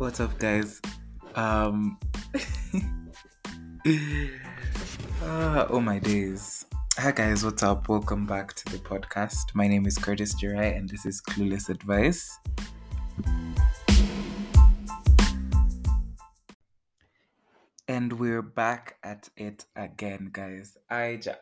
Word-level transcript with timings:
What's 0.00 0.18
up, 0.18 0.38
guys? 0.38 0.80
Um, 1.34 1.98
ah, 5.22 5.66
oh 5.68 5.78
my 5.78 5.98
days. 5.98 6.64
Hi, 6.96 7.10
guys. 7.10 7.44
What's 7.44 7.62
up? 7.62 7.86
Welcome 7.86 8.24
back 8.24 8.54
to 8.54 8.64
the 8.72 8.78
podcast. 8.78 9.54
My 9.54 9.68
name 9.68 9.84
is 9.84 9.98
Curtis 9.98 10.34
Jirai, 10.40 10.74
and 10.74 10.88
this 10.88 11.04
is 11.04 11.20
Clueless 11.20 11.68
Advice. 11.68 12.38
And 17.86 18.18
we're 18.18 18.40
back 18.40 18.96
at 19.04 19.28
it 19.36 19.66
again, 19.76 20.30
guys. 20.32 20.78
I 20.88 21.16
just. 21.20 21.40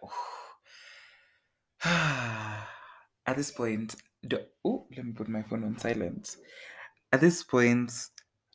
at 1.84 3.36
this 3.36 3.52
point, 3.52 3.94
the, 4.24 4.48
oh, 4.64 4.88
let 4.96 5.06
me 5.06 5.12
put 5.12 5.28
my 5.28 5.44
phone 5.44 5.62
on 5.62 5.78
silent. 5.78 6.34
At 7.12 7.20
this 7.20 7.44
point, 7.44 7.92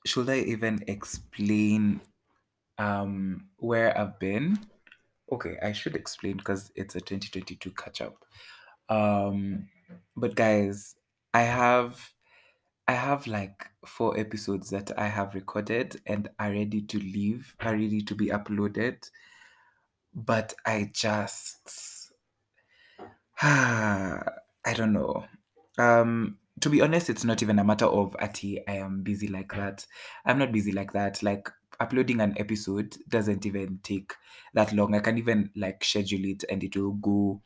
should 0.06 0.30
I 0.30 0.40
even 0.40 0.84
explain 0.88 2.02
um 2.78 3.50
where 3.58 3.98
I've 3.98 4.20
been? 4.20 4.60
Okay, 5.32 5.58
I 5.62 5.72
should 5.74 5.96
explain 5.96 6.38
because 6.38 6.72
it's 6.76 6.96
a 6.96 7.02
2022 7.02 7.72
catch 7.72 8.02
up. 8.02 8.26
Um 8.90 9.70
but 10.16 10.36
guys, 10.36 10.96
I 11.34 11.42
have 11.44 12.14
I 12.88 12.94
have 12.94 13.28
like 13.28 13.72
four 13.86 14.18
episodes 14.20 14.70
that 14.72 14.98
I 15.00 15.08
have 15.08 15.36
recorded 15.36 16.02
and 16.06 16.30
are 16.40 16.52
ready 16.52 16.82
to 16.82 17.00
leave, 17.00 17.56
are 17.62 17.74
ready 17.74 18.02
to 18.02 18.16
be 18.16 18.28
uploaded. 18.28 19.10
But 20.14 20.54
I 20.66 20.92
just 20.94 22.14
I 23.42 24.74
don't 24.76 24.94
know. 24.94 25.26
Um 25.78 26.38
to 26.64 26.70
be 26.70 26.82
honest, 26.82 27.10
it's 27.10 27.26
not 27.26 27.44
even 27.44 27.60
a 27.60 27.64
matter 27.64 27.86
of 27.88 28.16
Ati, 28.22 28.66
I 28.70 28.78
am 28.78 29.04
busy 29.04 29.28
like 29.28 29.52
that. 29.52 29.86
I'm 30.26 30.40
not 30.40 30.54
busy 30.54 30.72
like 30.72 30.94
that. 30.94 31.22
Like 31.22 31.50
uploading 31.82 32.22
an 32.22 32.36
episode 32.38 32.96
doesn't 33.10 33.46
even 33.46 33.82
take 33.84 34.14
that 34.54 34.72
long. 34.72 34.96
I 34.96 35.00
can 35.00 35.18
even 35.18 35.52
like 35.58 35.84
schedule 35.84 36.24
it 36.24 36.46
and 36.50 36.64
it 36.64 36.78
will 36.78 36.94
go 36.94 37.42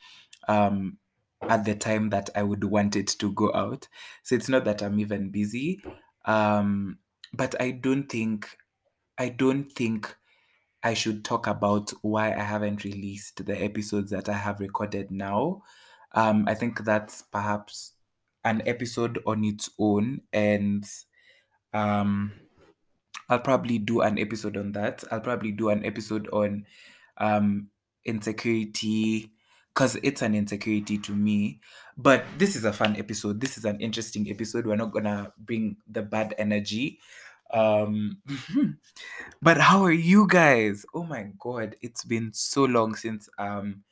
um 0.47 0.99
at 1.41 1.65
the 1.65 1.73
time 1.73 2.11
that 2.11 2.29
I 2.35 2.43
would 2.43 2.63
want 2.63 2.95
it 2.95 3.07
to 3.07 3.31
go 3.31 3.51
out. 3.55 3.87
So 4.21 4.35
it's 4.35 4.49
not 4.49 4.65
that 4.65 4.83
I'm 4.83 4.99
even 4.99 5.31
busy. 5.31 5.81
Um 6.25 6.99
but 7.33 7.59
I 7.59 7.71
don't 7.71 8.07
think 8.07 8.55
I 9.17 9.29
don't 9.29 9.71
think 9.71 10.15
I 10.83 10.93
should 10.93 11.25
talk 11.25 11.47
about 11.47 11.89
why 12.03 12.33
I 12.35 12.43
haven't 12.43 12.83
released 12.83 13.43
the 13.47 13.59
episodes 13.63 14.11
that 14.11 14.29
I 14.29 14.33
have 14.37 14.59
recorded 14.59 15.09
now. 15.09 15.63
Um 16.13 16.47
I 16.47 16.53
think 16.53 16.85
that's 16.85 17.23
perhaps 17.23 17.93
an 18.47 18.63
episode 18.65 19.19
on 19.25 19.43
its 19.43 19.69
own 19.77 20.21
and 20.31 20.85
um 21.73 22.31
I'll 23.29 23.39
probably 23.39 23.77
do 23.77 23.99
an 23.99 24.17
episode 24.17 24.55
on 24.55 24.71
that. 24.71 25.03
I'll 25.11 25.19
probably 25.19 25.51
do 25.51 25.69
an 25.69 25.85
episode 25.85 26.29
on 26.31 26.65
um 27.17 27.67
insecurity 28.05 29.31
because 29.73 29.97
it's 30.01 30.21
an 30.21 30.33
insecurity 30.33 30.97
to 30.99 31.11
me. 31.11 31.59
But 31.97 32.23
this 32.37 32.55
is 32.55 32.63
a 32.63 32.71
fun 32.71 32.95
episode. 32.95 33.41
This 33.41 33.57
is 33.57 33.65
an 33.65 33.81
interesting 33.81 34.29
episode. 34.29 34.65
We're 34.65 34.77
not 34.77 34.93
gonna 34.93 35.33
bring 35.37 35.75
the 35.91 36.01
bad 36.01 36.33
energy. 36.37 36.99
Um 37.51 38.21
but 39.41 39.57
how 39.57 39.83
are 39.83 39.91
you 39.91 40.25
guys? 40.25 40.85
Oh 40.93 41.03
my 41.03 41.27
god, 41.37 41.75
it's 41.81 42.05
been 42.05 42.31
so 42.31 42.63
long 42.63 42.95
since 42.95 43.27
um 43.37 43.83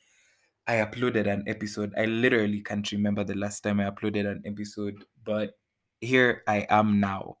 I 0.66 0.76
uploaded 0.76 1.32
an 1.32 1.44
episode. 1.46 1.92
I 1.96 2.06
literally 2.06 2.60
can't 2.60 2.90
remember 2.90 3.22
the 3.24 3.36
last 3.36 3.60
time 3.60 3.80
I 3.80 3.88
uploaded 3.90 4.26
an 4.30 4.42
episode, 4.44 5.04
but 5.24 5.58
here 6.00 6.42
I 6.46 6.66
am 6.68 7.00
now. 7.00 7.38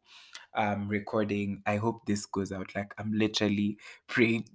Um 0.54 0.88
recording. 0.88 1.62
I 1.66 1.76
hope 1.76 2.06
this 2.06 2.24
goes 2.26 2.52
out. 2.52 2.74
Like 2.74 2.94
I'm 2.98 3.12
literally 3.12 3.78
praying. 4.06 4.48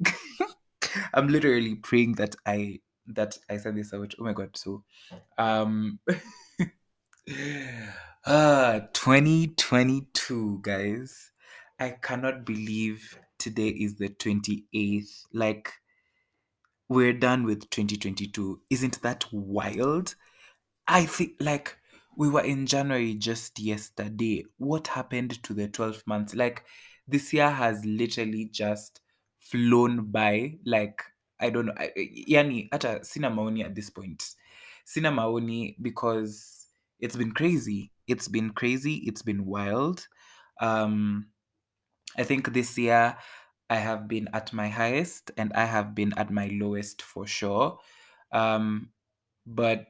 I'm 1.14 1.28
literally 1.28 1.76
praying 1.76 2.14
that 2.14 2.36
I 2.46 2.80
that 3.08 3.38
I 3.50 3.58
send 3.58 3.78
this 3.78 3.94
out. 3.94 4.14
Oh 4.20 4.24
my 4.24 4.34
god. 4.34 4.56
So 4.56 4.84
um 5.38 6.00
uh 8.26 8.80
2022 8.94 10.60
guys. 10.62 11.32
I 11.80 11.92
cannot 12.02 12.46
believe 12.46 13.18
today 13.38 13.70
is 13.70 13.96
the 13.96 14.10
28th. 14.10 15.26
Like 15.34 15.74
we're 16.92 17.14
done 17.14 17.46
with 17.46 17.70
2022. 17.70 18.60
Isn't 18.70 19.02
that 19.02 19.24
wild? 19.32 20.14
I 20.90 21.06
think 21.06 21.36
like 21.40 21.78
we 22.18 22.28
were 22.28 22.42
in 22.42 22.66
January 22.66 23.14
just 23.14 23.58
yesterday. 23.60 24.44
What 24.58 24.88
happened 24.88 25.42
to 25.44 25.54
the 25.54 25.70
12 25.70 26.04
months? 26.06 26.36
Like 26.36 26.66
this 27.08 27.32
year 27.32 27.50
has 27.50 27.86
literally 27.86 28.50
just 28.52 29.00
flown 29.40 30.12
by. 30.12 30.58
Like 30.66 31.02
I 31.40 31.50
don't 31.50 31.68
know. 31.68 31.76
I, 31.78 31.92
yani 32.30 32.68
hata 32.74 33.06
sina 33.06 33.30
maoni 33.30 33.64
at 33.64 33.74
this 33.74 33.90
point. 33.90 34.22
Sina 34.84 35.14
maoni 35.14 35.78
because 35.82 36.68
it's 37.00 37.16
been 37.16 37.32
crazy. 37.32 37.94
It's 38.06 38.28
been 38.28 38.50
crazy. 38.50 38.96
It's 39.06 39.22
been 39.22 39.46
wild. 39.46 40.06
Um 40.60 41.28
I 42.18 42.24
think 42.24 42.52
this 42.52 42.78
year 42.78 43.16
I 43.72 43.78
have 43.78 44.08
been 44.10 44.30
at 44.34 44.54
my 44.54 44.70
highest 44.70 45.32
and 45.38 45.54
I 45.56 45.66
have 45.66 45.96
been 45.96 46.14
at 46.20 46.32
my 46.32 46.50
lowest 46.54 47.02
for 47.02 47.28
sure. 47.28 47.80
Um, 48.34 48.92
but 49.46 49.88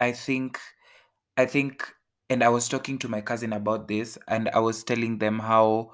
I 0.00 0.12
think, 0.12 0.60
I 1.36 1.46
think, 1.46 1.86
and 2.30 2.42
I 2.42 2.48
was 2.48 2.68
talking 2.68 2.98
to 2.98 3.08
my 3.08 3.20
cousin 3.20 3.52
about 3.52 3.88
this, 3.88 4.18
and 4.28 4.48
I 4.50 4.60
was 4.60 4.84
telling 4.84 5.18
them 5.18 5.38
how 5.38 5.92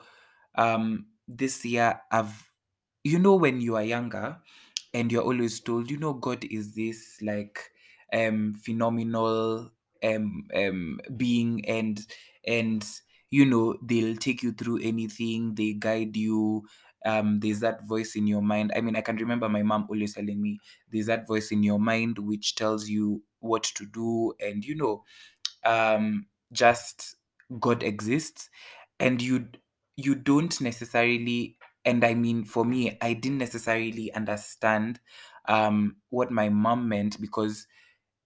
um, 0.56 1.06
this 1.28 1.64
year 1.64 2.00
I've, 2.12 2.52
you 3.04 3.18
know, 3.18 3.36
when 3.36 3.60
you 3.60 3.76
are 3.76 3.84
younger 3.84 4.38
and 4.94 5.12
you're 5.12 5.22
always 5.24 5.60
told, 5.60 5.90
you 5.90 5.98
know, 5.98 6.14
God 6.14 6.44
is 6.50 6.74
this 6.74 7.18
like 7.22 7.60
um 8.12 8.54
phenomenal 8.64 9.70
um 10.04 10.46
um 10.54 11.00
being 11.16 11.64
and 11.66 12.06
and 12.46 12.84
you 13.30 13.44
know 13.46 13.76
they'll 13.82 14.16
take 14.16 14.42
you 14.42 14.52
through 14.52 14.78
anything 14.82 15.54
they 15.54 15.72
guide 15.74 16.16
you 16.16 16.64
um 17.06 17.40
there's 17.40 17.60
that 17.60 17.84
voice 17.84 18.14
in 18.16 18.26
your 18.26 18.42
mind. 18.42 18.72
I 18.76 18.80
mean 18.80 18.96
i 18.96 19.00
can 19.00 19.16
remember 19.16 19.48
my 19.48 19.62
mom 19.62 19.86
always 19.88 20.14
telling 20.14 20.40
me 20.40 20.60
there's 20.90 21.06
that 21.06 21.26
voice 21.26 21.50
in 21.50 21.62
your 21.62 21.80
mind 21.80 22.18
which 22.18 22.54
tells 22.54 22.88
you 22.88 23.22
what 23.40 23.62
to 23.64 23.86
do 23.86 24.34
and 24.40 24.64
you 24.64 24.74
know 24.74 25.04
um 25.64 26.26
just 26.52 27.16
god 27.58 27.82
exists. 27.82 28.48
And 28.98 29.22
you 29.22 29.48
you 29.96 30.14
don't 30.14 30.60
necessarily 30.60 31.56
and 31.84 32.04
i 32.04 32.14
mean 32.14 32.44
for 32.44 32.64
me 32.64 32.98
i 33.00 33.12
didn't 33.14 33.38
necessarily 33.38 34.12
understand 34.12 35.00
um 35.46 35.96
what 36.10 36.30
my 36.30 36.48
mom 36.50 36.88
meant 36.88 37.20
because 37.20 37.66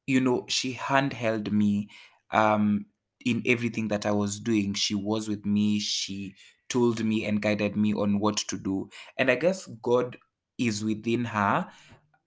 you 0.06 0.20
know 0.20 0.44
she 0.48 0.74
handheld 0.74 1.50
me 1.52 1.88
um 2.32 2.86
in 3.24 3.42
everything 3.46 3.88
that 3.88 4.06
i 4.06 4.10
was 4.12 4.38
doing. 4.40 4.74
She 4.74 4.94
was 4.94 5.28
with 5.28 5.46
me. 5.46 5.80
She 5.80 6.34
told 6.74 7.04
me 7.04 7.24
and 7.24 7.42
guided 7.42 7.76
me 7.76 7.94
on 7.94 8.18
what 8.20 8.36
to 8.52 8.58
do. 8.58 8.90
And 9.18 9.30
i 9.30 9.36
guess 9.36 9.66
god 9.90 10.18
is 10.58 10.84
within 10.84 11.24
her 11.36 11.70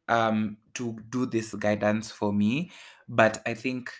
um 0.07 0.57
to 0.75 0.97
do 1.09 1.25
this 1.25 1.53
guidance 1.55 2.11
for 2.11 2.33
me. 2.33 2.71
But 3.09 3.41
i 3.45 3.53
think 3.53 3.91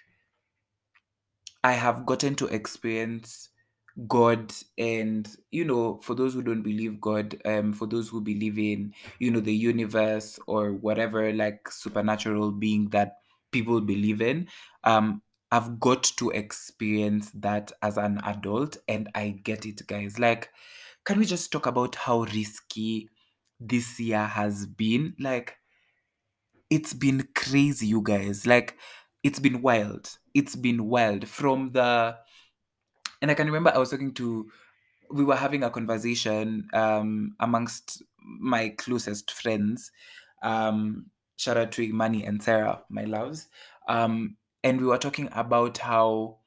i 1.64 1.72
have 1.74 2.06
gotten 2.06 2.36
to 2.36 2.48
experience 2.48 3.50
god 4.08 4.54
and 4.78 5.36
you 5.52 5.66
know 5.66 6.00
for 6.04 6.14
those 6.14 6.34
who 6.34 6.42
don't 6.42 6.62
believe 6.62 7.02
god 7.02 7.36
um 7.46 7.74
for 7.74 7.88
those 7.88 8.10
who 8.10 8.22
believe 8.22 8.58
in 8.60 8.94
you 9.20 9.32
know 9.32 9.40
the 9.40 9.54
universe 9.56 10.40
or 10.48 10.72
whatever 10.74 11.34
like 11.34 11.68
supernatural 11.72 12.52
being 12.52 12.90
that 12.90 13.18
people 13.52 13.82
believe 13.82 14.22
in 14.22 14.48
um 14.84 15.22
i've 15.52 15.80
got 15.80 16.04
to 16.04 16.30
experience 16.32 17.32
that 17.32 17.72
as 17.82 17.98
an 17.98 18.20
adult 18.24 18.78
and 18.88 19.10
i 19.16 19.30
get 19.30 19.66
it 19.66 19.86
guys. 19.88 20.20
Like 20.20 20.50
can 21.06 21.20
we 21.20 21.26
just 21.26 21.52
talk 21.52 21.66
about 21.66 21.96
how 21.96 22.22
risky 22.24 23.10
this 23.60 24.00
year 24.00 24.26
has 24.26 24.66
been? 24.66 25.16
Like 25.20 25.58
it's 26.70 26.94
been 26.94 27.28
crazy 27.36 27.88
you 27.88 28.02
guys. 28.02 28.46
Like 28.46 28.78
it's 29.24 29.40
been 29.40 29.62
wild. 29.62 30.18
It's 30.34 30.56
been 30.56 30.86
wild. 30.88 31.28
From 31.28 31.72
the 31.72 32.18
and 33.22 33.32
i 33.32 33.34
can 33.34 33.48
remember 33.48 33.72
i 33.74 33.78
was 33.78 33.90
talking 33.90 34.14
to 34.14 34.50
we 35.12 35.24
were 35.24 35.36
having 35.36 35.64
a 35.64 35.70
conversation 35.70 36.68
um 36.74 37.36
amongst 37.40 38.04
my 38.24 38.70
closest 38.78 39.32
friends. 39.32 39.92
Um 40.44 41.08
shout 41.38 41.58
out 41.58 41.72
to 41.74 41.84
imani 41.84 42.26
and 42.26 42.42
sarah 42.44 42.84
my 42.90 43.06
loves. 43.06 43.48
Um 43.88 44.38
and 44.68 44.82
we 44.82 44.88
were 44.88 44.98
talking 44.98 45.30
about 45.32 45.78
how 45.78 46.40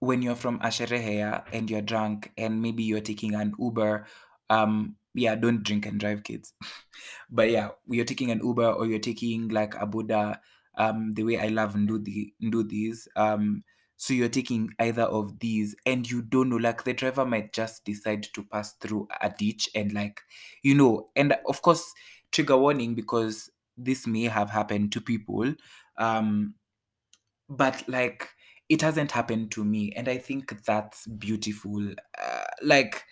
when 0.00 0.20
you're 0.20 0.34
from 0.36 0.58
Asherehea 0.60 1.44
and 1.50 1.70
you're 1.70 1.80
drunk 1.80 2.30
and 2.36 2.60
maybe 2.60 2.82
you're 2.82 3.00
taking 3.00 3.34
an 3.34 3.54
Uber, 3.58 4.06
um, 4.50 4.96
yeah, 5.14 5.34
don't 5.34 5.62
drink 5.62 5.86
and 5.86 5.98
drive, 5.98 6.22
kids. 6.24 6.52
but 7.30 7.50
yeah, 7.50 7.70
you're 7.88 8.04
taking 8.04 8.30
an 8.30 8.40
Uber 8.44 8.70
or 8.70 8.84
you're 8.84 8.98
taking 8.98 9.48
like 9.48 9.74
a 9.76 9.86
boda, 9.86 10.40
um, 10.76 11.14
the 11.14 11.22
way 11.22 11.38
I 11.38 11.48
love 11.48 11.72
Nduthi, 11.72 12.34
Nduthis, 12.42 13.08
um, 13.16 13.64
so 13.96 14.12
you're 14.12 14.28
taking 14.28 14.68
either 14.78 15.04
of 15.04 15.38
these 15.38 15.74
and 15.86 16.08
you 16.10 16.20
don't 16.20 16.50
know 16.50 16.56
like 16.56 16.84
the 16.84 16.92
driver 16.92 17.24
might 17.24 17.54
just 17.54 17.82
decide 17.86 18.24
to 18.34 18.44
pass 18.44 18.74
through 18.74 19.08
a 19.22 19.30
ditch 19.30 19.70
and 19.74 19.94
like 19.94 20.20
you 20.62 20.74
know 20.74 21.08
and 21.16 21.34
of 21.48 21.62
course 21.62 21.94
trigger 22.30 22.58
warning 22.58 22.94
because 22.94 23.48
this 23.78 24.06
may 24.06 24.24
have 24.24 24.50
happened 24.50 24.92
to 24.92 25.00
people 25.00 25.54
um 25.96 26.52
but 27.48 27.82
like 27.88 28.28
it 28.68 28.82
hasn't 28.82 29.12
happened 29.12 29.50
to 29.52 29.64
me 29.64 29.92
and 29.96 30.08
i 30.08 30.18
think 30.18 30.64
that's 30.64 31.06
beautiful. 31.06 31.92
Uh, 32.20 32.44
like 32.62 33.04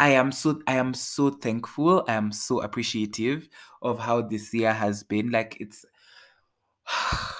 i 0.00 0.10
am 0.10 0.32
so 0.32 0.60
i 0.66 0.74
am 0.74 0.94
so 0.94 1.30
thankful 1.30 2.04
i 2.08 2.14
am 2.14 2.32
so 2.32 2.60
appreciative 2.60 3.48
of 3.82 3.98
how 3.98 4.20
this 4.20 4.52
year 4.52 4.72
has 4.72 5.02
been. 5.02 5.30
Like 5.30 5.56
it's 5.60 5.84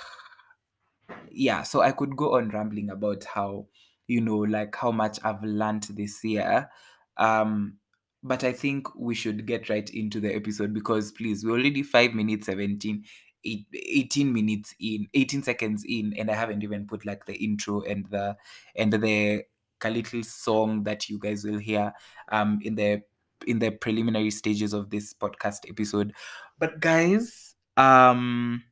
yeah 1.31 1.62
so 1.62 1.81
i 1.81 1.93
could 1.93 2.17
go 2.17 2.37
on 2.37 2.50
rambling 2.50 2.90
about 2.90 3.25
how 3.25 3.67
you 4.06 4.20
know 4.20 4.38
like 4.38 4.75
how 4.75 4.90
much 4.90 5.19
i've 5.25 5.43
learned 5.43 5.85
this 5.90 6.23
year. 6.25 6.69
Um 7.17 7.79
but 8.23 8.43
i 8.43 8.52
think 8.52 8.94
we 8.96 9.14
should 9.14 9.46
get 9.46 9.69
right 9.69 9.88
into 9.90 10.20
the 10.20 10.35
episode 10.35 10.75
because 10.75 11.12
please 11.12 11.44
we're 11.44 11.52
already 11.52 11.82
5 11.82 12.14
minutes 12.14 12.46
17 12.46 12.96
eight, 12.96 13.06
18 13.44 14.32
minutes 14.32 14.75
in 14.81 15.06
18 15.14 15.43
seconds 15.43 15.85
in 15.88 16.14
and 16.19 16.31
i 16.31 16.35
haven't 16.35 16.62
even 16.62 16.87
put 16.87 17.06
like 17.06 17.25
the 17.26 17.35
intro 17.35 17.82
and 17.82 18.06
the 18.11 18.37
and 18.76 18.93
the 18.93 19.43
a 19.85 19.90
little 19.90 20.23
song 20.25 20.82
that 20.82 21.08
you 21.08 21.19
guys 21.19 21.44
will 21.44 21.58
hear 21.58 21.93
um 22.32 22.58
in 22.62 22.75
the 22.75 23.00
in 23.46 23.61
the 23.61 23.70
preliminary 23.70 24.31
stages 24.31 24.73
of 24.73 24.90
this 24.90 25.14
podcast 25.14 25.69
episode 25.69 26.12
but 26.58 26.81
guys 26.81 27.55
um 27.76 28.62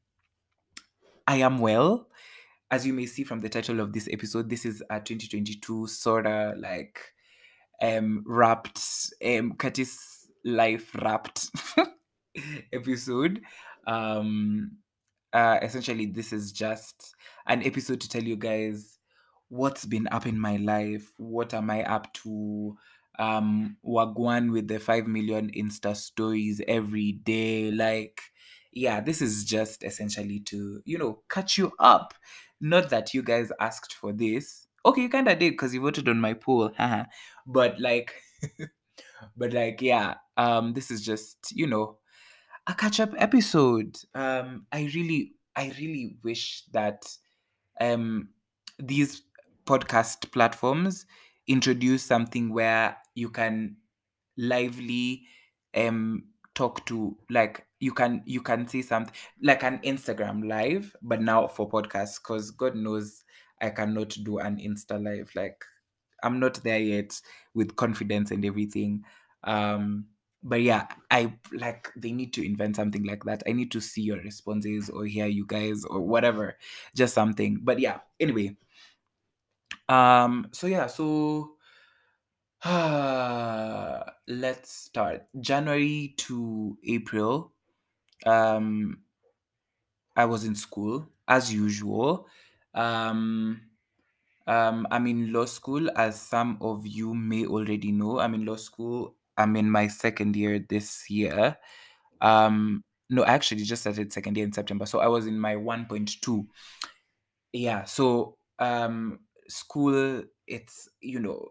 i 1.29 1.37
am 1.37 1.61
well 1.61 2.09
as 2.71 2.87
you 2.87 2.93
may 2.93 3.07
see 3.07 3.23
from 3.23 3.41
the 3.41 3.49
title 3.49 3.81
of 3.81 3.93
this 3.93 4.09
episode, 4.11 4.51
this 4.51 4.65
is 4.65 4.83
a 4.91 5.01
2022 5.01 5.87
sorta 5.87 6.55
like 6.59 6.99
um 7.81 8.25
wrapped 8.27 8.81
um 9.25 9.55
Curtis 9.55 10.29
life 10.45 10.95
wrapped 10.97 11.51
episode. 12.73 13.41
Um 13.87 14.79
uh 15.33 15.59
essentially 15.63 16.07
this 16.07 16.33
is 16.33 16.53
just 16.53 17.15
an 17.47 17.63
episode 17.65 18.01
to 18.01 18.09
tell 18.09 18.23
you 18.23 18.37
guys 18.37 18.99
what's 19.49 19.85
been 19.85 20.09
up 20.11 20.27
in 20.27 20.39
my 20.41 20.57
life, 20.57 21.13
what 21.19 21.55
am 21.55 21.71
I 21.71 21.83
up 21.85 22.13
to, 22.15 22.77
um 23.19 23.77
wagwan 23.85 24.53
with 24.53 24.69
the 24.69 24.79
5 24.79 25.07
million 25.07 25.51
insta 25.57 25.97
stories 25.97 26.61
every 26.69 27.13
day 27.13 27.71
like 27.71 28.21
yeah 28.73 29.01
this 29.01 29.23
is 29.23 29.43
just 29.45 29.83
essentially 29.83 30.39
to 30.41 30.83
you 30.85 30.99
know 30.99 31.23
catch 31.31 31.57
you 31.59 31.73
up. 31.79 32.15
Not 32.61 32.91
that 32.91 33.15
you 33.15 33.23
guys 33.23 33.53
asked 33.61 33.95
for 33.95 34.13
this. 34.13 34.67
Okay 34.85 35.03
you 35.03 35.09
kind 35.09 35.29
of 35.29 35.39
did 35.39 35.53
because 35.53 35.75
you 35.75 35.81
voted 35.81 36.09
on 36.09 36.21
my 36.21 36.35
poll 36.35 36.71
but 37.47 37.81
like 37.81 38.15
but 39.37 39.53
like 39.53 39.81
yeah 39.83 40.15
um 40.37 40.75
this 40.75 40.91
is 40.91 41.03
just 41.03 41.53
you 41.53 41.67
know 41.67 41.99
a 42.67 42.75
catch 42.75 43.01
up 43.01 43.11
episode. 43.17 43.97
Um 44.15 44.67
i 44.73 44.91
really 44.95 45.35
i 45.55 45.73
really 45.79 46.17
wish 46.23 46.65
that 46.73 47.05
um 47.81 48.31
these 48.79 49.23
podcast 49.67 50.31
platforms 50.33 51.07
introduce 51.47 52.03
something 52.03 52.53
where 52.53 52.97
you 53.15 53.31
can 53.31 53.77
lively 54.37 55.25
um 55.75 56.25
talk 56.55 56.85
to 56.87 57.17
like 57.31 57.67
you 57.81 57.93
can 57.93 58.23
you 58.27 58.41
can 58.43 58.67
see 58.69 58.83
something 58.83 59.15
like 59.43 59.63
an 59.65 59.79
instagram 59.81 60.47
live 60.49 60.97
but 61.03 61.21
now 61.21 61.47
for 61.47 61.69
podcasts 61.69 62.21
because 62.23 62.51
god 62.51 62.75
knows 62.77 63.25
i 63.61 63.71
cannot 63.71 64.11
do 64.25 64.39
an 64.39 64.57
insta 64.59 65.03
live 65.03 65.31
like 65.35 65.65
i'm 66.23 66.41
not 66.41 66.55
there 66.65 66.79
yet 66.81 67.21
with 67.55 67.77
confidence 67.77 68.31
and 68.31 68.45
everything. 68.45 69.05
Um 69.45 70.07
but 70.47 70.63
yeah 70.63 70.87
i 71.11 71.33
like 71.53 71.91
they 71.97 72.13
need 72.13 72.33
to 72.33 72.45
invent 72.47 72.77
something 72.77 73.03
like 73.05 73.25
that. 73.25 73.43
I 73.49 73.53
need 73.53 73.73
to 73.73 73.81
see 73.81 74.03
your 74.03 74.19
responses 74.19 74.89
or 74.89 75.05
hear 75.05 75.27
you 75.27 75.45
guys 75.45 75.85
or 75.85 76.01
whatever 76.01 76.57
just 76.95 77.15
something. 77.15 77.61
But 77.63 77.81
yeah 77.81 78.01
anyway. 78.21 78.57
Um 79.89 80.49
so 80.53 80.67
yeah 80.69 80.87
so 80.87 81.57
let's 84.29 84.71
start. 84.73 85.27
January 85.41 86.15
to 86.19 86.79
april 86.87 87.53
um 88.25 89.03
i 90.17 90.25
was 90.25 90.45
in 90.45 90.55
school 90.55 91.09
as 91.29 91.53
usual. 91.53 92.27
Um 92.75 93.63
um 94.47 94.87
i'm 94.91 95.07
in 95.09 95.33
law 95.33 95.45
school 95.45 95.91
as 95.97 96.21
some 96.21 96.57
of 96.61 96.87
you 96.87 97.15
may 97.15 97.47
already 97.47 97.91
know. 97.93 98.21
I'm 98.21 98.35
in 98.35 98.45
law 98.47 98.57
school 98.57 99.17
i'm 99.39 99.57
in 99.57 99.71
my 99.71 99.89
second 99.89 100.37
year 100.37 100.59
this 100.69 101.09
year. 101.11 101.57
Um 102.21 102.85
no 103.09 103.25
actually 103.25 103.63
just 103.63 103.83
started 103.83 104.13
second 104.13 104.37
year 104.37 104.45
in 104.47 104.53
september 104.53 104.85
so 104.85 104.99
i 104.99 105.07
was 105.07 105.27
in 105.27 105.39
my 105.39 105.55
1.2 105.55 106.49
yeah 107.53 107.85
so 107.85 108.37
um 108.59 109.21
school 109.49 110.23
it's 110.47 110.89
you 111.01 111.21
know 111.21 111.49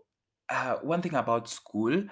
uh, 0.50 0.76
one 0.82 1.02
thing 1.02 1.16
about 1.16 1.48
school 1.50 2.04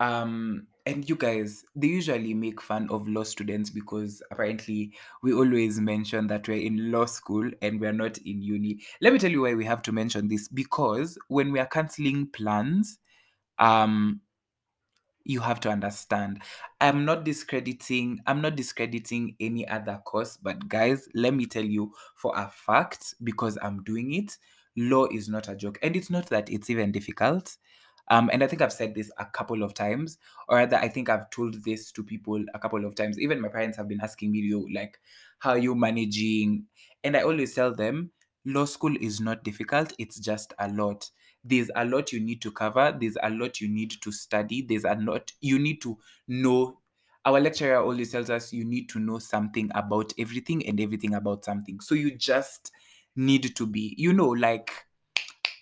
um 0.00 0.66
and 0.84 1.08
you 1.08 1.16
guys 1.16 1.64
they 1.74 1.88
usually 1.88 2.34
make 2.34 2.60
fun 2.60 2.88
of 2.90 3.08
law 3.08 3.24
students 3.24 3.70
because 3.70 4.22
apparently 4.30 4.92
we 5.22 5.32
always 5.32 5.80
mention 5.80 6.26
that 6.28 6.46
we're 6.46 6.60
in 6.64 6.92
law 6.92 7.06
school 7.06 7.50
and 7.62 7.80
we're 7.80 7.92
not 7.92 8.18
in 8.18 8.40
uni. 8.40 8.80
Let 9.00 9.12
me 9.12 9.18
tell 9.18 9.30
you 9.32 9.42
why 9.42 9.54
we 9.54 9.64
have 9.64 9.82
to 9.82 9.92
mention 9.92 10.28
this 10.28 10.46
because 10.48 11.18
when 11.28 11.50
we 11.50 11.58
are 11.58 11.66
canceling 11.66 12.28
plans 12.28 12.98
um 13.58 14.20
you 15.28 15.40
have 15.40 15.60
to 15.60 15.70
understand. 15.70 16.42
I'm 16.80 17.04
not 17.04 17.24
discrediting 17.24 18.20
i'm 18.26 18.40
not 18.42 18.54
discrediting 18.56 19.34
any 19.40 19.66
other 19.66 20.00
course 20.04 20.36
but 20.36 20.68
guys 20.68 21.08
let 21.14 21.34
me 21.34 21.46
tell 21.46 21.64
you 21.64 21.92
for 22.14 22.32
a 22.36 22.50
fact 22.50 23.14
because 23.24 23.56
i'm 23.62 23.82
doing 23.82 24.12
it 24.12 24.36
law 24.76 25.06
is 25.06 25.28
not 25.28 25.48
a 25.48 25.56
joke. 25.56 25.78
And 25.82 25.96
it's 25.96 26.10
not 26.10 26.26
that 26.28 26.50
it's 26.50 26.68
even 26.68 26.92
difficult. 26.92 27.56
Um 28.08 28.30
and 28.32 28.44
i 28.44 28.46
think 28.46 28.62
i've 28.62 28.72
said 28.72 28.94
this 28.94 29.10
a 29.18 29.24
couple 29.24 29.62
of 29.62 29.74
times 29.74 30.18
or 30.48 30.58
rather 30.58 30.76
i 30.76 30.88
think 30.88 31.08
i've 31.08 31.28
told 31.30 31.64
this 31.64 31.90
to 31.92 32.04
people 32.04 32.44
a 32.54 32.58
couple 32.58 32.84
of 32.84 32.94
times. 32.94 33.18
Even 33.18 33.40
my 33.40 33.48
parents 33.48 33.76
have 33.78 33.88
been 33.88 34.00
asking 34.02 34.32
me 34.32 34.38
you 34.40 34.68
like 34.72 35.00
how 35.38 35.50
are 35.50 35.58
you 35.58 35.74
managing? 35.74 36.66
And 37.04 37.16
i 37.16 37.22
always 37.22 37.54
tell 37.54 37.74
them 37.74 38.12
law 38.44 38.64
school 38.64 38.94
is 39.00 39.20
not 39.20 39.42
difficult 39.42 39.92
it's 39.98 40.20
just 40.20 40.52
a 40.58 40.68
lot 40.68 41.10
there's 41.48 41.70
a 41.76 41.84
lot 41.84 42.12
you 42.12 42.20
need 42.20 42.40
to 42.42 42.50
cover 42.50 42.96
there's 43.00 43.16
a 43.22 43.30
lot 43.30 43.60
you 43.60 43.68
need 43.68 43.92
to 44.00 44.10
study 44.10 44.62
there's 44.62 44.84
a 44.84 44.94
lot 44.94 45.32
you 45.40 45.58
need 45.58 45.80
to 45.80 45.96
know 46.28 46.78
our 47.26 47.40
lecturer 47.40 47.78
always 47.82 48.12
tells 48.12 48.30
us 48.30 48.52
you 48.52 48.64
need 48.64 48.88
to 48.88 49.00
know 49.00 49.18
something 49.18 49.68
about 49.74 50.12
everything 50.16 50.64
and 50.64 50.80
everything 50.80 51.12
about 51.14 51.44
something. 51.44 51.80
So 51.80 51.96
you 51.96 52.14
just 52.16 52.70
need 53.16 53.56
to 53.56 53.66
be 53.66 53.94
you 53.98 54.12
know 54.12 54.28
like 54.28 54.70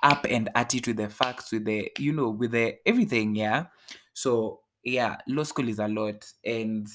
up 0.02 0.26
and 0.28 0.50
at 0.54 0.74
it 0.74 0.86
with 0.86 0.98
the 0.98 1.08
facts 1.08 1.52
with 1.52 1.64
the 1.64 1.90
you 1.98 2.12
know 2.12 2.28
with 2.28 2.50
the 2.50 2.76
everything 2.86 3.34
yeah? 3.34 3.66
So 4.12 4.60
yeah 4.82 5.16
law 5.26 5.44
school 5.44 5.68
is 5.68 5.78
a 5.78 5.88
lot 5.88 6.30
and 6.44 6.86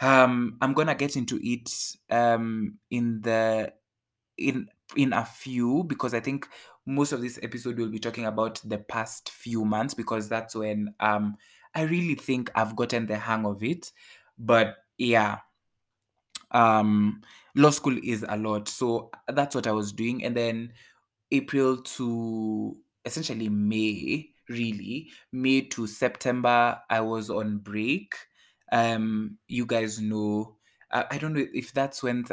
um 0.00 0.58
i'm 0.60 0.74
gonna 0.74 0.94
get 0.94 1.16
into 1.16 1.40
it 1.42 1.70
um 2.10 2.78
in 2.90 3.22
the 3.22 3.72
in 4.36 4.68
in 4.96 5.12
a 5.12 5.24
few 5.24 5.84
because 5.84 6.14
I 6.14 6.20
think 6.20 6.48
most 6.86 7.12
of 7.12 7.22
this 7.22 7.38
episode 7.42 7.78
we'll 7.78 7.88
be 7.88 7.98
talking 7.98 8.26
about 8.26 8.60
the 8.64 8.78
past 8.78 9.30
few 9.30 9.64
months 9.64 9.94
because 9.94 10.28
that's 10.28 10.54
when 10.54 10.94
um 11.00 11.36
I 11.74 11.82
really 11.82 12.14
think 12.14 12.50
I've 12.54 12.76
gotten 12.76 13.06
the 13.06 13.16
hang 13.16 13.46
of 13.46 13.62
it. 13.62 13.90
But 14.38 14.76
yeah, 14.98 15.38
um 16.50 17.22
law 17.54 17.70
school 17.70 17.98
is 18.02 18.24
a 18.28 18.36
lot. 18.36 18.68
So 18.68 19.10
that's 19.28 19.54
what 19.54 19.66
I 19.66 19.72
was 19.72 19.92
doing. 19.92 20.24
And 20.24 20.36
then 20.36 20.72
April 21.30 21.78
to 21.78 22.76
essentially 23.04 23.48
May, 23.48 24.30
really, 24.48 25.10
May 25.32 25.62
to 25.62 25.86
September, 25.86 26.80
I 26.90 27.00
was 27.00 27.30
on 27.30 27.58
break. 27.58 28.14
Um, 28.72 29.38
you 29.46 29.66
guys 29.66 30.00
know 30.00 30.56
I, 30.94 31.18
don't 31.18 31.32
know 31.34 31.46
if 31.52 31.72
that's 31.72 32.02
when 32.02 32.24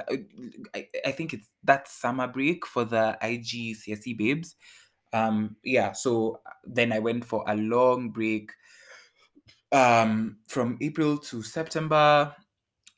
I, 0.76 0.88
I 1.06 1.12
think 1.12 1.34
it's 1.34 1.48
that 1.64 1.88
summer 1.88 2.28
break 2.28 2.66
for 2.66 2.86
the 2.86 3.18
IGCSE 3.22 4.18
babes. 4.18 4.56
Um, 5.14 5.56
yeah, 5.64 5.92
so 5.94 6.40
then 6.64 6.92
I 6.94 7.00
went 7.00 7.26
for 7.26 7.44
a 7.48 7.56
long 7.56 8.12
break 8.12 8.52
um, 9.72 10.38
from 10.48 10.78
April 10.82 11.18
to 11.18 11.42
September. 11.42 12.36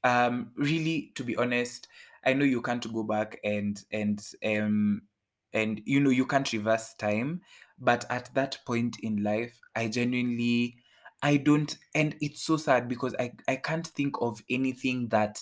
Um, 0.03 0.51
really, 0.57 1.11
to 1.15 1.23
be 1.23 1.35
honest, 1.37 1.87
I 2.25 2.33
know 2.33 2.45
you 2.45 2.61
can't 2.61 2.93
go 2.93 3.03
back 3.03 3.39
and 3.43 3.81
and 3.91 4.21
um 4.45 5.01
and 5.53 5.81
you 5.85 5.99
know 5.99 6.09
you 6.09 6.25
can't 6.25 6.51
reverse 6.51 6.93
time, 6.95 7.41
but 7.79 8.05
at 8.09 8.33
that 8.35 8.59
point 8.65 8.97
in 9.01 9.23
life, 9.23 9.59
I 9.75 9.87
genuinely 9.87 10.77
I 11.21 11.37
don't 11.37 11.75
and 11.95 12.15
it's 12.21 12.43
so 12.43 12.57
sad 12.57 12.87
because 12.89 13.15
I 13.19 13.31
I 13.47 13.55
can't 13.57 13.87
think 13.87 14.15
of 14.21 14.41
anything 14.49 15.07
that 15.09 15.39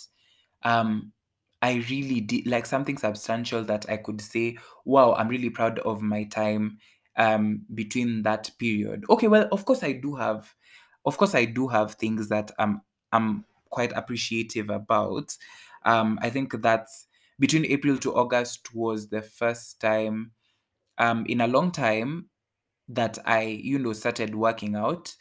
um 0.63 1.13
I 1.61 1.83
really 1.89 2.21
did 2.21 2.47
like 2.47 2.65
something 2.65 2.97
substantial 2.97 3.63
that 3.65 3.87
I 3.87 3.97
could 3.97 4.19
say, 4.19 4.57
wow, 4.83 5.13
I'm 5.13 5.27
really 5.27 5.49
proud 5.51 5.79
of 5.79 6.01
my 6.01 6.23
time 6.25 6.79
um 7.17 7.65
between 7.73 8.23
that 8.23 8.51
period. 8.59 9.05
Okay, 9.09 9.27
well, 9.27 9.47
of 9.51 9.65
course 9.65 9.83
I 9.83 9.93
do 9.93 10.15
have 10.15 10.53
of 11.05 11.17
course 11.17 11.35
I 11.35 11.45
do 11.45 11.67
have 11.67 11.95
things 11.95 12.29
that 12.29 12.51
I'm 12.59 12.81
I'm 13.11 13.45
quite 13.69 13.91
appreciative 13.93 14.69
about. 14.69 15.35
Um 15.83 16.19
I 16.21 16.29
think 16.29 16.61
that's 16.61 17.07
between 17.39 17.65
April 17.65 17.97
to 17.99 18.15
August 18.15 18.73
was 18.73 19.09
the 19.09 19.21
first 19.21 19.79
time 19.81 20.31
um 20.97 21.25
in 21.27 21.41
a 21.41 21.47
long 21.47 21.71
time 21.71 22.29
that 22.89 23.17
I, 23.25 23.43
you 23.43 23.79
know, 23.79 23.93
started 23.93 24.35
working 24.35 24.75
out. 24.75 25.15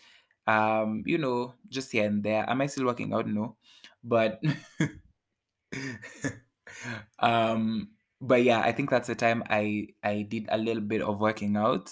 Um, 0.46 1.04
you 1.06 1.18
know, 1.18 1.54
just 1.68 1.92
here 1.92 2.06
and 2.06 2.22
there. 2.24 2.48
Am 2.48 2.60
I 2.60 2.66
still 2.66 2.86
working 2.86 3.12
out? 3.14 3.26
No. 3.28 3.56
But 4.02 4.42
um 7.20 7.88
but 8.20 8.42
yeah 8.42 8.60
i 8.60 8.72
think 8.72 8.90
that's 8.90 9.08
the 9.08 9.14
time 9.14 9.42
i 9.48 9.86
i 10.02 10.22
did 10.22 10.46
a 10.50 10.58
little 10.58 10.82
bit 10.82 11.02
of 11.02 11.20
working 11.20 11.56
out 11.56 11.90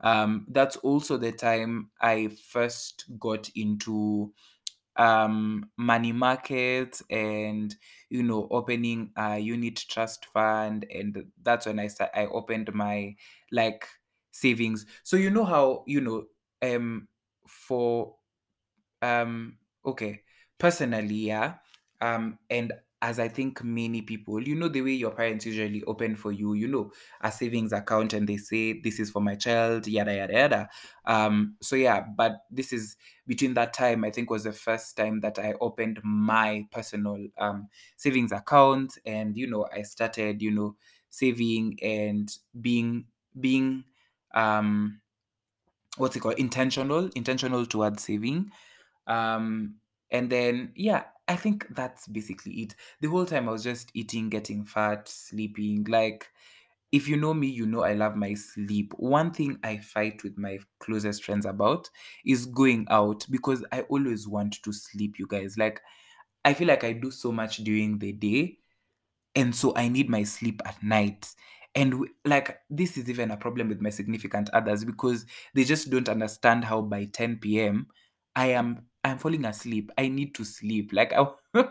um 0.00 0.46
that's 0.50 0.76
also 0.76 1.16
the 1.16 1.32
time 1.32 1.90
i 2.00 2.28
first 2.50 3.04
got 3.18 3.48
into 3.54 4.32
um 4.96 5.70
money 5.76 6.12
markets 6.12 7.02
and 7.10 7.76
you 8.10 8.22
know 8.22 8.48
opening 8.50 9.10
a 9.16 9.38
unit 9.38 9.76
trust 9.76 10.26
fund 10.26 10.86
and 10.94 11.24
that's 11.42 11.66
when 11.66 11.80
i 11.80 11.88
i 12.14 12.26
opened 12.26 12.72
my 12.74 13.14
like 13.52 13.86
savings 14.32 14.86
so 15.02 15.16
you 15.16 15.30
know 15.30 15.44
how 15.44 15.84
you 15.86 16.00
know 16.00 16.24
um 16.62 17.08
for 17.48 18.14
um, 19.02 19.58
okay. 19.84 20.22
Personally, 20.58 21.14
yeah. 21.28 21.54
Um, 22.00 22.38
and 22.50 22.72
as 23.06 23.18
I 23.20 23.28
think 23.28 23.62
many 23.62 24.02
people, 24.02 24.42
you 24.46 24.54
know, 24.54 24.68
the 24.68 24.82
way 24.82 24.92
your 24.92 25.12
parents 25.12 25.46
usually 25.46 25.82
open 25.84 26.16
for 26.16 26.32
you, 26.32 26.54
you 26.54 26.66
know, 26.68 26.92
a 27.20 27.30
savings 27.30 27.72
account 27.72 28.12
and 28.12 28.28
they 28.28 28.36
say 28.36 28.80
this 28.80 28.98
is 28.98 29.10
for 29.10 29.20
my 29.22 29.36
child, 29.36 29.86
yada 29.86 30.14
yada 30.14 30.32
yada. 30.32 30.68
Um, 31.04 31.56
so 31.62 31.76
yeah, 31.76 32.00
but 32.16 32.42
this 32.50 32.72
is 32.72 32.96
between 33.26 33.54
that 33.54 33.72
time, 33.74 34.04
I 34.04 34.10
think 34.10 34.30
was 34.30 34.44
the 34.44 34.52
first 34.52 34.96
time 34.96 35.20
that 35.20 35.38
I 35.38 35.54
opened 35.60 36.00
my 36.04 36.66
personal 36.72 37.26
um 37.38 37.68
savings 37.96 38.32
account 38.32 38.98
and 39.04 39.36
you 39.36 39.46
know, 39.46 39.68
I 39.72 39.82
started, 39.82 40.42
you 40.42 40.50
know, 40.50 40.76
saving 41.10 41.78
and 41.82 42.28
being 42.60 43.06
being 43.38 43.84
um 44.34 45.00
what's 45.96 46.16
it 46.16 46.20
called 46.20 46.38
intentional 46.38 47.08
intentional 47.14 47.66
towards 47.66 48.02
saving 48.02 48.50
um 49.06 49.76
and 50.10 50.30
then 50.30 50.72
yeah 50.76 51.04
i 51.28 51.36
think 51.36 51.66
that's 51.70 52.06
basically 52.08 52.52
it 52.62 52.74
the 53.00 53.08
whole 53.08 53.26
time 53.26 53.48
i 53.48 53.52
was 53.52 53.64
just 53.64 53.90
eating 53.94 54.28
getting 54.28 54.64
fat 54.64 55.08
sleeping 55.08 55.84
like 55.84 56.28
if 56.92 57.08
you 57.08 57.16
know 57.16 57.34
me 57.34 57.48
you 57.48 57.66
know 57.66 57.82
i 57.82 57.92
love 57.94 58.16
my 58.16 58.34
sleep 58.34 58.92
one 58.96 59.32
thing 59.32 59.58
i 59.64 59.76
fight 59.78 60.22
with 60.22 60.38
my 60.38 60.58
closest 60.80 61.24
friends 61.24 61.46
about 61.46 61.90
is 62.24 62.46
going 62.46 62.86
out 62.90 63.26
because 63.30 63.64
i 63.72 63.82
always 63.82 64.28
want 64.28 64.62
to 64.62 64.72
sleep 64.72 65.18
you 65.18 65.26
guys 65.26 65.58
like 65.58 65.80
i 66.44 66.54
feel 66.54 66.68
like 66.68 66.84
i 66.84 66.92
do 66.92 67.10
so 67.10 67.32
much 67.32 67.58
during 67.58 67.98
the 67.98 68.12
day 68.12 68.58
and 69.34 69.54
so 69.54 69.74
I 69.76 69.88
need 69.88 70.08
my 70.08 70.22
sleep 70.24 70.62
at 70.64 70.82
night. 70.82 71.34
And 71.74 72.06
like 72.24 72.58
this 72.70 72.96
is 72.96 73.10
even 73.10 73.30
a 73.30 73.36
problem 73.36 73.68
with 73.68 73.80
my 73.82 73.90
significant 73.90 74.48
others 74.50 74.84
because 74.84 75.26
they 75.54 75.64
just 75.64 75.90
don't 75.90 76.08
understand 76.08 76.64
how 76.64 76.80
by 76.80 77.04
10 77.04 77.60
p.m. 77.60 77.88
I 78.34 78.48
am 78.48 78.86
I'm 79.06 79.18
falling 79.18 79.44
asleep. 79.44 79.92
I 79.96 80.08
need 80.08 80.34
to 80.34 80.44
sleep. 80.44 80.90
Like 80.92 81.12
I 81.12 81.26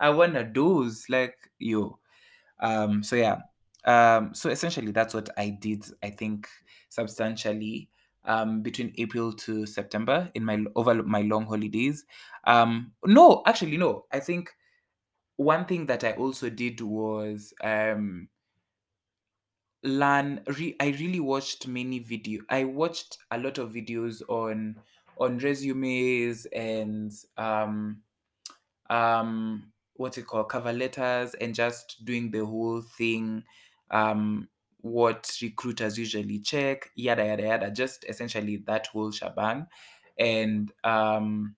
I 0.00 0.10
wanna 0.10 0.44
doze. 0.44 1.06
Like 1.08 1.36
yo. 1.58 1.98
Um 2.60 3.02
so 3.02 3.16
yeah. 3.16 3.38
Um 3.84 4.34
so 4.34 4.50
essentially 4.50 4.92
that's 4.92 5.14
what 5.14 5.30
I 5.38 5.48
did, 5.50 5.84
I 6.02 6.10
think, 6.10 6.48
substantially 6.90 7.88
um 8.24 8.62
between 8.62 8.92
April 8.98 9.32
to 9.32 9.66
September 9.66 10.30
in 10.34 10.44
my 10.44 10.64
over 10.76 11.02
my 11.02 11.22
long 11.22 11.46
holidays. 11.46 12.04
Um 12.44 12.92
no, 13.04 13.42
actually 13.46 13.78
no. 13.78 14.04
I 14.12 14.20
think 14.20 14.54
one 15.36 15.64
thing 15.64 15.86
that 15.86 16.04
I 16.04 16.12
also 16.12 16.50
did 16.50 16.80
was 16.82 17.54
um 17.64 18.28
learn 19.82 20.42
re- 20.46 20.76
I 20.78 20.88
really 20.90 21.20
watched 21.20 21.66
many 21.66 21.98
video 21.98 22.42
I 22.48 22.64
watched 22.64 23.18
a 23.30 23.38
lot 23.38 23.58
of 23.58 23.72
videos 23.72 24.22
on 24.28 24.76
on 25.18 25.38
resumes 25.38 26.46
and 26.46 27.12
um 27.36 28.02
um 28.90 29.72
what's 29.94 30.18
it 30.18 30.26
called 30.26 30.48
cover 30.48 30.72
letters 30.72 31.34
and 31.34 31.54
just 31.54 32.04
doing 32.04 32.30
the 32.30 32.44
whole 32.44 32.82
thing 32.82 33.44
um 33.90 34.48
what 34.80 35.30
recruiters 35.42 35.96
usually 35.98 36.40
check 36.40 36.90
yada 36.96 37.24
yada 37.26 37.42
yada 37.42 37.70
just 37.70 38.04
essentially 38.08 38.56
that 38.56 38.86
whole 38.88 39.10
shebang 39.12 39.66
and 40.18 40.72
um 40.84 41.54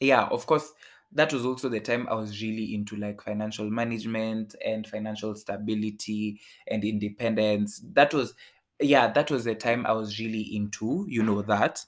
yeah, 0.00 0.24
of 0.24 0.46
course, 0.46 0.72
that 1.12 1.32
was 1.32 1.44
also 1.44 1.68
the 1.68 1.80
time 1.80 2.08
I 2.08 2.14
was 2.14 2.42
really 2.42 2.74
into 2.74 2.96
like 2.96 3.22
financial 3.22 3.70
management 3.70 4.54
and 4.64 4.86
financial 4.86 5.34
stability 5.36 6.40
and 6.66 6.84
independence. 6.84 7.80
That 7.92 8.12
was, 8.12 8.34
yeah, 8.80 9.12
that 9.12 9.30
was 9.30 9.44
the 9.44 9.54
time 9.54 9.86
I 9.86 9.92
was 9.92 10.18
really 10.18 10.42
into, 10.54 11.06
you 11.08 11.22
know, 11.22 11.42
that. 11.42 11.84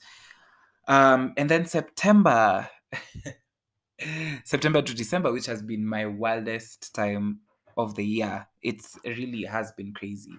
Um, 0.87 1.33
and 1.37 1.49
then 1.51 1.67
September, 1.67 2.69
September 4.45 4.83
to 4.83 4.95
December, 4.95 5.33
which 5.33 5.47
has 5.47 5.63
been 5.63 5.87
my 5.87 6.07
wildest 6.07 6.95
time 6.95 7.41
of 7.77 7.95
the 7.95 8.05
year. 8.05 8.47
It's 8.63 8.99
really 9.05 9.45
has 9.45 9.73
been 9.73 9.93
crazy. 9.93 10.35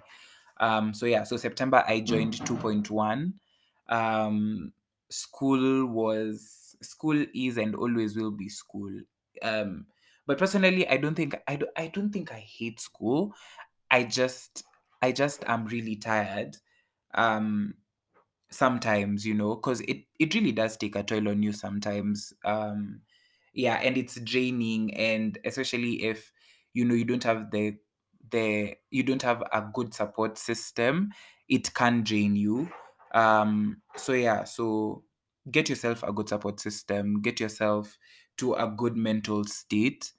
Um, 0.59 0.93
so 0.93 1.05
yeah, 1.05 1.23
so 1.23 1.37
September 1.37 1.83
I 1.87 1.99
joined 1.99 2.33
2.1. 2.33 3.33
Um, 3.89 4.73
school 5.09 5.85
was 5.85 6.75
school 6.81 7.25
is 7.33 7.57
and 7.57 7.75
always 7.75 8.15
will 8.15 8.31
be 8.31 8.49
school. 8.49 8.91
Um, 9.41 9.85
but 10.25 10.37
personally, 10.37 10.87
I 10.87 10.97
don't 10.97 11.15
think 11.15 11.39
I 11.47 11.55
don't 11.55 11.71
I 11.75 11.87
don't 11.87 12.11
think 12.11 12.31
I 12.31 12.39
hate 12.39 12.79
school. 12.79 13.33
I 13.89 14.03
just 14.03 14.63
I 15.01 15.11
just 15.11 15.43
am 15.47 15.65
really 15.65 15.95
tired. 15.95 16.57
Um, 17.13 17.75
sometimes 18.49 19.25
you 19.25 19.33
know 19.33 19.55
because 19.55 19.81
it 19.81 20.05
it 20.19 20.33
really 20.33 20.51
does 20.51 20.77
take 20.77 20.95
a 20.95 21.03
toll 21.03 21.27
on 21.27 21.43
you 21.43 21.51
sometimes 21.51 22.33
um 22.45 23.01
yeah 23.53 23.75
and 23.75 23.97
it's 23.97 24.19
draining 24.21 24.93
and 24.93 25.37
especially 25.45 26.03
if 26.03 26.31
you 26.73 26.85
know 26.85 26.95
you 26.95 27.05
don't 27.05 27.23
have 27.23 27.51
the 27.51 27.77
the 28.31 28.75
you 28.89 29.03
don't 29.03 29.21
have 29.21 29.41
a 29.53 29.61
good 29.73 29.93
support 29.93 30.37
system 30.37 31.11
it 31.47 31.73
can 31.73 32.03
drain 32.03 32.35
you. 32.35 32.69
Um 33.13 33.81
so 33.95 34.13
yeah 34.13 34.43
so 34.43 35.03
get 35.49 35.69
yourself 35.69 36.03
a 36.03 36.11
good 36.11 36.27
support 36.27 36.59
system 36.59 37.21
get 37.21 37.39
yourself 37.39 37.97
to 38.35 38.53
a 38.53 38.67
good 38.69 38.97
mental 38.97 39.45
state 39.45 40.11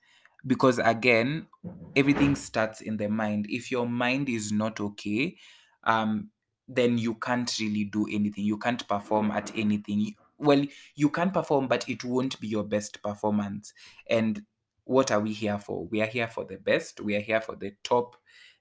because 0.47 0.79
again 0.79 1.49
everything 1.97 2.35
starts 2.35 2.81
in 2.81 2.97
the 2.97 3.09
mind. 3.09 3.47
If 3.49 3.71
your 3.71 3.87
mind 3.87 4.29
is 4.29 4.53
not 4.53 4.81
okay 4.81 5.37
um 5.85 6.31
then 6.69 6.99
you 6.99 7.15
can't 7.15 7.53
really 7.59 7.85
do 7.85 8.07
anything. 8.07 8.45
You 8.45 8.59
can't 8.59 8.87
perform 8.87 9.31
at 9.31 9.51
anything. 9.57 10.15
Well, 10.37 10.65
you 10.95 11.11
can 11.11 11.31
perform, 11.31 11.67
but 11.67 11.89
it 11.89 12.05
won't 12.05 12.39
be 12.41 12.49
your 12.49 12.65
best 12.65 13.03
performance. 13.03 13.73
And 14.09 14.43
what 14.85 15.11
are 15.11 15.21
we 15.21 15.33
here 15.33 15.59
for? 15.59 15.87
We 15.87 16.03
are 16.03 16.07
here 16.07 16.29
for 16.29 16.45
the 16.45 16.57
best. 16.57 17.01
We 17.01 17.17
are 17.17 17.21
here 17.21 17.41
for 17.41 17.57
the 17.57 17.73
top, 17.83 18.17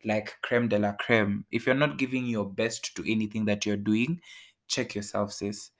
like 0.06 0.36
creme 0.42 0.70
de 0.70 0.80
la 0.80 0.94
creme. 0.94 1.46
If 1.52 1.66
you're 1.66 1.76
not 1.76 1.98
giving 1.98 2.26
your 2.26 2.50
best 2.50 2.96
to 2.96 3.12
anything 3.12 3.46
that 3.46 3.66
you're 3.66 3.78
doing, 3.78 4.22
check 4.68 4.96
yourself, 4.96 5.34
sis. 5.34 5.72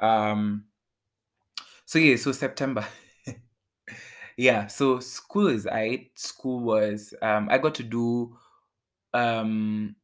Um, 0.00 0.64
so 1.86 1.98
yeah, 1.98 2.16
so 2.16 2.32
September. 2.32 2.86
yeah, 4.36 4.66
so 4.68 5.00
school 5.00 5.48
is 5.48 5.66
I 5.66 6.10
school 6.14 6.60
was 6.60 7.12
um 7.20 7.48
I 7.50 7.58
got 7.58 7.74
to 7.76 7.82
do 7.82 8.36
um 9.12 9.96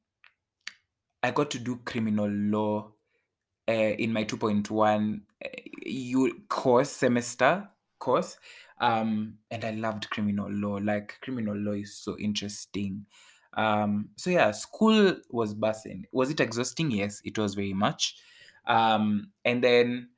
I 1.27 1.31
got 1.33 1.51
to 1.53 1.59
do 1.59 1.77
criminal 1.85 2.29
law 2.29 2.93
uh, 3.69 3.73
in 3.73 4.13
my 4.13 4.25
2.1 4.25 5.23
uh, 5.45 5.49
you 5.85 6.43
course 6.49 6.91
semester 6.91 7.69
course. 7.99 8.39
Um 8.79 9.39
and 9.51 9.65
i 9.65 9.71
loved 9.71 10.11
criminal 10.11 10.51
law. 10.51 10.79
Like 10.83 11.19
criminal 11.23 11.57
law 11.57 11.73
is 11.73 11.97
so 11.97 12.17
interesting. 12.19 13.07
Um 13.57 14.11
so 14.17 14.31
yeah 14.31 14.51
school 14.53 15.17
was 15.31 15.55
bussing 15.55 16.05
was 16.13 16.31
it 16.31 16.41
exhausting? 16.41 16.91
Yes 16.91 17.21
it 17.25 17.39
was 17.39 17.55
very 17.55 17.73
much. 17.73 18.17
Um 18.67 19.33
and 19.45 19.65
then 19.65 20.11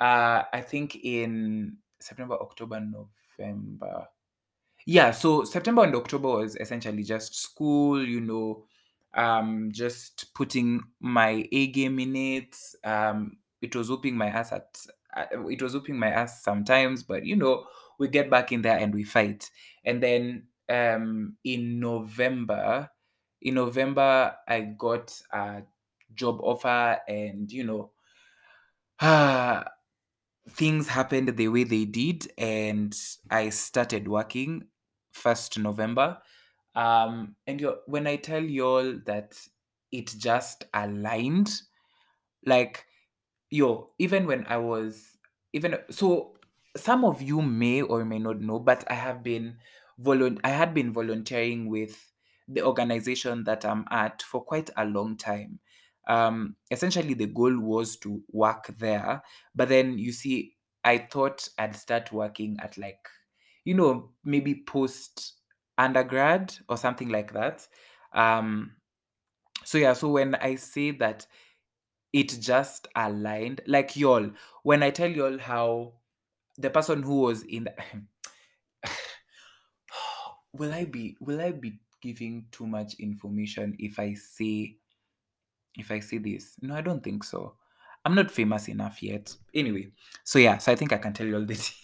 uh 0.00 0.42
i 0.52 0.60
think 0.60 0.96
in 0.96 1.76
september 2.00 2.34
october 2.34 2.80
november. 2.80 4.08
Yeah, 4.86 5.12
so 5.12 5.44
September 5.44 5.84
and 5.84 5.94
October 5.96 6.28
was 6.28 6.56
essentially 6.56 7.02
just 7.04 7.34
school, 7.34 8.06
you 8.06 8.20
know, 8.20 8.66
um, 9.14 9.70
just 9.72 10.34
putting 10.34 10.82
my 11.00 11.48
A 11.52 11.66
game 11.68 11.98
in 11.98 12.16
it. 12.16 12.56
Um, 12.84 13.38
it 13.62 13.74
was 13.74 13.88
whooping 13.90 14.16
my 14.16 14.28
ass 14.28 14.52
at, 14.52 14.78
uh, 15.16 15.26
it 15.48 15.62
was 15.62 15.74
whooping 15.74 15.98
my 15.98 16.08
ass 16.08 16.42
sometimes, 16.42 17.02
but 17.02 17.24
you 17.24 17.36
know, 17.36 17.66
we 17.98 18.08
get 18.08 18.30
back 18.30 18.52
in 18.52 18.62
there 18.62 18.78
and 18.78 18.92
we 18.94 19.04
fight. 19.04 19.50
And 19.84 20.02
then 20.02 20.48
um 20.68 21.36
in 21.44 21.78
November, 21.80 22.90
in 23.40 23.54
November 23.54 24.36
I 24.48 24.60
got 24.62 25.20
a 25.32 25.62
job 26.14 26.40
offer 26.40 27.00
and 27.08 27.50
you 27.50 27.64
know 27.64 27.92
ah 29.00 29.64
things 30.50 30.88
happened 30.88 31.36
the 31.36 31.48
way 31.48 31.64
they 31.64 31.84
did 31.86 32.32
and 32.38 32.94
I 33.30 33.50
started 33.50 34.08
working 34.08 34.68
first 35.12 35.58
November. 35.58 36.22
Um 36.74 37.36
and 37.46 37.60
you 37.60 37.78
when 37.86 38.06
I 38.06 38.16
tell 38.16 38.42
y'all 38.42 38.98
that 39.06 39.38
it 39.92 40.08
just 40.18 40.64
aligned, 40.74 41.52
like 42.44 42.86
yo, 43.50 43.92
even 43.98 44.26
when 44.26 44.46
I 44.46 44.58
was 44.58 45.18
even 45.52 45.78
so 45.90 46.36
some 46.76 47.04
of 47.04 47.22
you 47.22 47.42
may 47.42 47.82
or 47.82 48.04
may 48.04 48.18
not 48.18 48.40
know, 48.40 48.58
but 48.58 48.90
I 48.90 48.94
have 48.94 49.22
been 49.22 49.58
volun 50.00 50.40
I 50.44 50.50
had 50.50 50.74
been 50.74 50.92
volunteering 50.92 51.68
with 51.68 52.12
the 52.48 52.62
organization 52.62 53.44
that 53.44 53.64
I'm 53.64 53.86
at 53.90 54.22
for 54.22 54.44
quite 54.44 54.70
a 54.76 54.84
long 54.84 55.16
time. 55.16 55.60
Um, 56.08 56.56
essentially, 56.70 57.14
the 57.14 57.26
goal 57.28 57.58
was 57.60 57.96
to 57.98 58.22
work 58.30 58.66
there, 58.78 59.22
but 59.54 59.68
then 59.70 59.98
you 59.98 60.12
see, 60.12 60.56
I 60.84 60.98
thought 60.98 61.48
I'd 61.58 61.76
start 61.76 62.12
working 62.12 62.58
at 62.60 62.76
like, 62.78 63.08
you 63.64 63.74
know, 63.74 64.12
maybe 64.24 64.64
post 64.64 65.34
undergrad 65.78 66.54
or 66.68 66.76
something 66.76 67.08
like 67.08 67.32
that. 67.32 67.66
Um, 68.12 68.76
so 69.64 69.78
yeah, 69.78 69.92
so 69.94 70.10
when 70.10 70.34
I 70.36 70.56
say 70.56 70.90
that 70.92 71.26
it 72.12 72.36
just 72.40 72.88
aligned, 72.94 73.62
like 73.66 73.96
y'all, 73.96 74.30
when 74.62 74.82
I 74.82 74.90
tell 74.90 75.10
y'all 75.10 75.38
how 75.38 75.94
the 76.56 76.70
person 76.70 77.02
who 77.02 77.20
was 77.22 77.42
in 77.42 77.64
the 77.64 77.74
will 80.52 80.72
I 80.72 80.84
be 80.84 81.16
will 81.20 81.40
I 81.40 81.52
be 81.52 81.80
giving 82.00 82.46
too 82.52 82.66
much 82.66 82.94
information 82.94 83.76
if 83.78 83.98
I 83.98 84.14
say 84.14 84.76
if 85.76 85.90
I 85.90 86.00
say 86.00 86.18
this? 86.18 86.56
No, 86.62 86.74
I 86.76 86.80
don't 86.82 87.02
think 87.02 87.24
so. 87.24 87.56
I'm 88.04 88.14
not 88.14 88.30
famous 88.30 88.68
enough 88.68 89.02
yet. 89.02 89.34
Anyway, 89.54 89.92
so 90.22 90.38
yeah, 90.38 90.58
so 90.58 90.72
I 90.72 90.76
think 90.76 90.92
I 90.92 90.98
can 90.98 91.12
tell 91.12 91.26
you 91.26 91.36
all 91.36 91.46
tea. 91.46 91.74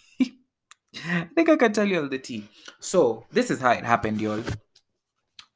I 1.06 1.28
think 1.34 1.48
I 1.48 1.56
can 1.56 1.72
tell 1.72 1.86
you 1.86 2.02
all 2.02 2.08
the 2.08 2.18
tea. 2.18 2.48
So 2.78 3.26
this 3.30 3.50
is 3.50 3.60
how 3.60 3.72
it 3.72 3.84
happened, 3.84 4.20
y'all. 4.20 4.42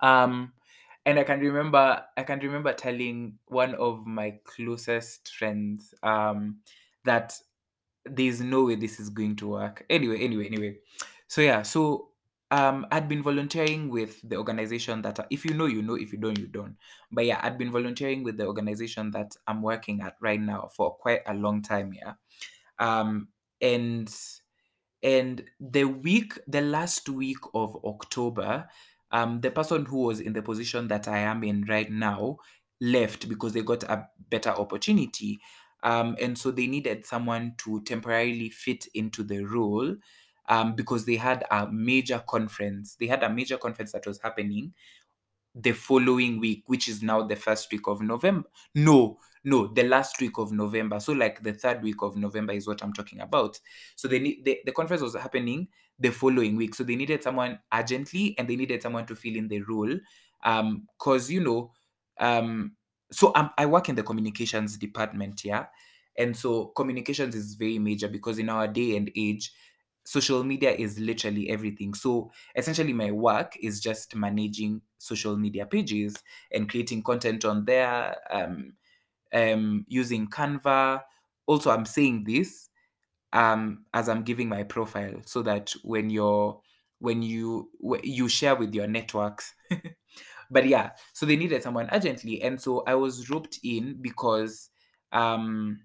Um, 0.01 0.53
and 1.07 1.19
I 1.19 1.25
can 1.25 1.41
remember 1.41 2.05
I 2.17 2.23
can 2.23 2.39
remember 2.41 2.73
telling 2.73 3.39
one 3.47 3.75
of 3.75 4.07
my 4.07 4.39
closest 4.45 5.35
friends 5.35 5.95
um 6.03 6.61
that 7.05 7.39
there's 8.07 8.41
no 8.41 8.65
way 8.67 8.75
this 8.75 9.01
is 9.01 9.11
going 9.11 9.37
to 9.37 9.49
work. 9.49 9.85
Anyway, 9.89 10.21
anyway, 10.21 10.47
anyway. 10.47 10.79
So 11.27 11.41
yeah, 11.41 11.63
so 11.63 12.11
um 12.51 12.87
I'd 12.91 13.09
been 13.09 13.23
volunteering 13.23 13.89
with 13.89 14.21
the 14.29 14.37
organization 14.37 15.03
that 15.03 15.27
if 15.31 15.45
you 15.45 15.55
know, 15.55 15.67
you 15.67 15.83
know, 15.83 15.95
if 15.95 16.13
you 16.13 16.19
don't, 16.19 16.39
you 16.39 16.47
don't. 16.47 16.77
But 17.11 17.27
yeah, 17.27 17.41
I'd 17.43 17.59
been 17.59 17.71
volunteering 17.71 18.23
with 18.23 18.37
the 18.37 18.47
organization 18.47 19.11
that 19.13 19.37
I'm 19.47 19.63
working 19.63 20.01
at 20.01 20.17
right 20.21 20.41
now 20.41 20.71
for 20.75 20.95
quite 20.95 21.21
a 21.27 21.35
long 21.35 21.63
time, 21.63 21.93
yeah. 21.93 22.15
Um 22.79 23.29
and 23.61 24.15
and 25.05 25.45
the 25.61 25.85
week, 25.85 26.39
the 26.49 26.63
last 26.63 27.11
week 27.11 27.37
of 27.55 27.77
October, 27.85 28.67
um, 29.13 29.41
the 29.41 29.51
person 29.51 29.85
who 29.85 29.99
was 29.99 30.19
in 30.19 30.33
the 30.33 30.41
position 30.43 30.89
that 30.89 31.07
I 31.07 31.19
am 31.19 31.45
in 31.45 31.67
right 31.67 31.91
now 31.91 32.39
left 32.81 33.29
because 33.29 33.53
they 33.53 33.61
got 33.61 33.83
a 33.85 34.09
better 34.31 34.49
opportunity. 34.49 35.41
Um, 35.83 36.17
and 36.19 36.39
so 36.39 36.51
they 36.51 36.67
needed 36.67 37.05
someone 37.05 37.55
to 37.59 37.83
temporarily 37.83 38.49
fit 38.49 38.87
into 38.95 39.23
the 39.23 39.45
role 39.45 39.95
um, 40.49 40.75
because 40.75 41.05
they 41.05 41.17
had 41.17 41.45
a 41.51 41.71
major 41.71 42.23
conference. 42.27 42.97
They 42.99 43.07
had 43.07 43.23
a 43.23 43.29
major 43.29 43.59
conference 43.59 43.93
that 43.93 44.07
was 44.07 44.21
happening 44.23 44.73
the 45.55 45.73
following 45.73 46.41
week, 46.41 46.65
which 46.67 46.89
is 46.89 47.03
now 47.03 47.23
the 47.23 47.37
first 47.37 47.71
week 47.71 47.87
of 47.87 48.01
November. 48.01 48.49
No, 48.75 49.19
no, 49.45 49.69
the 49.69 49.85
last 49.85 50.21
week 50.21 50.39
of 50.39 50.53
November. 50.53 50.99
So 51.01 51.13
like 51.13 51.43
the 51.43 51.53
third 51.53 51.83
week 51.83 52.03
of 52.03 52.17
November 52.17 52.53
is 52.53 52.67
what 52.67 52.83
I'm 52.83 52.93
talking 52.93 53.21
about. 53.21 53.61
So 53.95 54.09
they 54.09 54.19
need 54.19 54.45
the, 54.45 54.61
the 54.65 54.73
conference 54.73 55.03
was 55.03 55.15
happening 55.15 55.69
the 55.99 56.11
following 56.11 56.57
week. 56.57 56.75
So 56.75 56.83
they 56.83 56.97
needed 56.97 57.23
someone 57.23 57.59
urgently 57.73 58.35
and 58.39 58.49
they 58.49 58.57
needed 58.57 58.83
someone 58.83 59.07
to 59.07 59.15
fill 59.15 59.37
in 59.37 59.49
the 59.49 59.63
role. 59.63 59.93
Um, 60.43 60.89
cause 60.99 61.31
you 61.31 61.41
know, 61.41 61.73
um, 62.19 62.73
so 63.13 63.33
I'm, 63.35 63.51
I 63.57 63.67
work 63.67 63.89
in 63.89 63.95
the 63.95 64.03
communications 64.03 64.77
department, 64.77 65.45
yeah. 65.45 65.67
And 66.17 66.37
so 66.37 66.67
communications 66.77 67.35
is 67.35 67.55
very 67.55 67.79
major 67.79 68.09
because 68.09 68.39
in 68.39 68.49
our 68.49 68.67
day 68.67 68.97
and 68.97 69.11
age, 69.17 69.53
social 70.05 70.45
media 70.45 70.73
is 70.73 70.99
literally 70.99 71.51
everything. 71.51 71.95
So 71.95 72.31
essentially, 72.57 72.93
my 72.93 73.11
work 73.11 73.57
is 73.61 73.81
just 73.81 74.15
managing 74.15 74.83
social 74.99 75.37
media 75.37 75.67
pages 75.67 76.17
and 76.53 76.69
creating 76.69 77.03
content 77.03 77.45
on 77.45 77.65
there, 77.65 78.17
um, 78.31 78.75
um, 79.33 79.85
using 79.89 80.29
Canva. 80.29 81.03
Also, 81.47 81.71
I'm 81.71 81.87
saying 81.87 82.25
this 82.25 82.71
um, 83.33 83.85
as 83.93 84.09
I'm 84.09 84.23
giving 84.23 84.49
my 84.49 84.63
profile 84.63 85.23
so 85.25 85.43
that 85.43 85.73
when 85.83 86.11
you're 86.11 86.61
when 86.99 87.23
you 87.23 87.71
you 88.03 88.29
share 88.29 88.55
with 88.55 88.75
your 88.75 88.87
networks. 88.87 89.55
but 90.51 90.67
yeah, 90.67 90.93
so 91.13 91.27
they 91.27 91.37
needed 91.37 91.63
someone 91.63 91.89
urgently, 91.93 92.43
and 92.43 92.61
so 92.61 92.83
I 92.87 92.95
was 92.95 93.31
roped 93.31 93.59
in 93.63 94.01
because 94.01 94.71
um, 95.13 95.81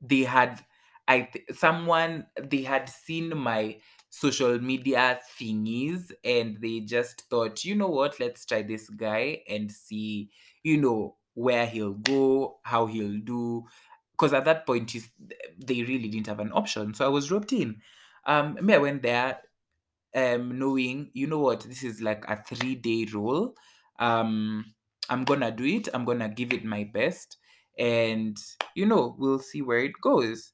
they 0.00 0.20
had 0.22 0.64
I 1.08 1.22
th- 1.22 1.46
someone 1.52 2.26
they 2.40 2.62
had 2.62 2.88
seen 2.88 3.36
my 3.36 3.80
social 4.08 4.58
media 4.60 5.20
thingies 5.38 6.12
and 6.24 6.60
they 6.60 6.80
just 6.80 7.22
thought, 7.30 7.64
you 7.64 7.74
know 7.74 7.88
what, 7.88 8.20
let's 8.20 8.44
try 8.46 8.62
this 8.62 8.88
guy 8.90 9.42
and 9.48 9.70
see, 9.70 10.30
you 10.62 10.76
know, 10.78 11.16
where 11.34 11.66
he'll 11.66 11.94
go, 11.94 12.60
how 12.64 12.86
he'll 12.86 13.18
do. 13.20 13.66
Because 14.12 14.32
at 14.34 14.44
that 14.44 14.66
point, 14.66 14.94
they 15.58 15.82
really 15.82 16.08
didn't 16.08 16.26
have 16.26 16.40
an 16.40 16.52
option. 16.52 16.94
So 16.94 17.04
I 17.04 17.08
was 17.08 17.30
roped 17.30 17.52
in. 17.52 17.82
Um, 18.24 18.58
I 18.70 18.78
went 18.78 19.02
there 19.02 19.40
um 20.14 20.58
knowing 20.58 21.10
you 21.14 21.26
know 21.26 21.38
what 21.38 21.60
this 21.62 21.82
is 21.82 22.02
like 22.02 22.24
a 22.28 22.36
three 22.42 22.74
day 22.74 23.06
role 23.14 23.54
um 23.98 24.74
i'm 25.08 25.24
gonna 25.24 25.50
do 25.50 25.64
it 25.64 25.88
i'm 25.94 26.04
gonna 26.04 26.28
give 26.28 26.52
it 26.52 26.64
my 26.64 26.84
best 26.84 27.38
and 27.78 28.36
you 28.74 28.84
know 28.84 29.14
we'll 29.18 29.38
see 29.38 29.62
where 29.62 29.78
it 29.78 29.92
goes 30.02 30.52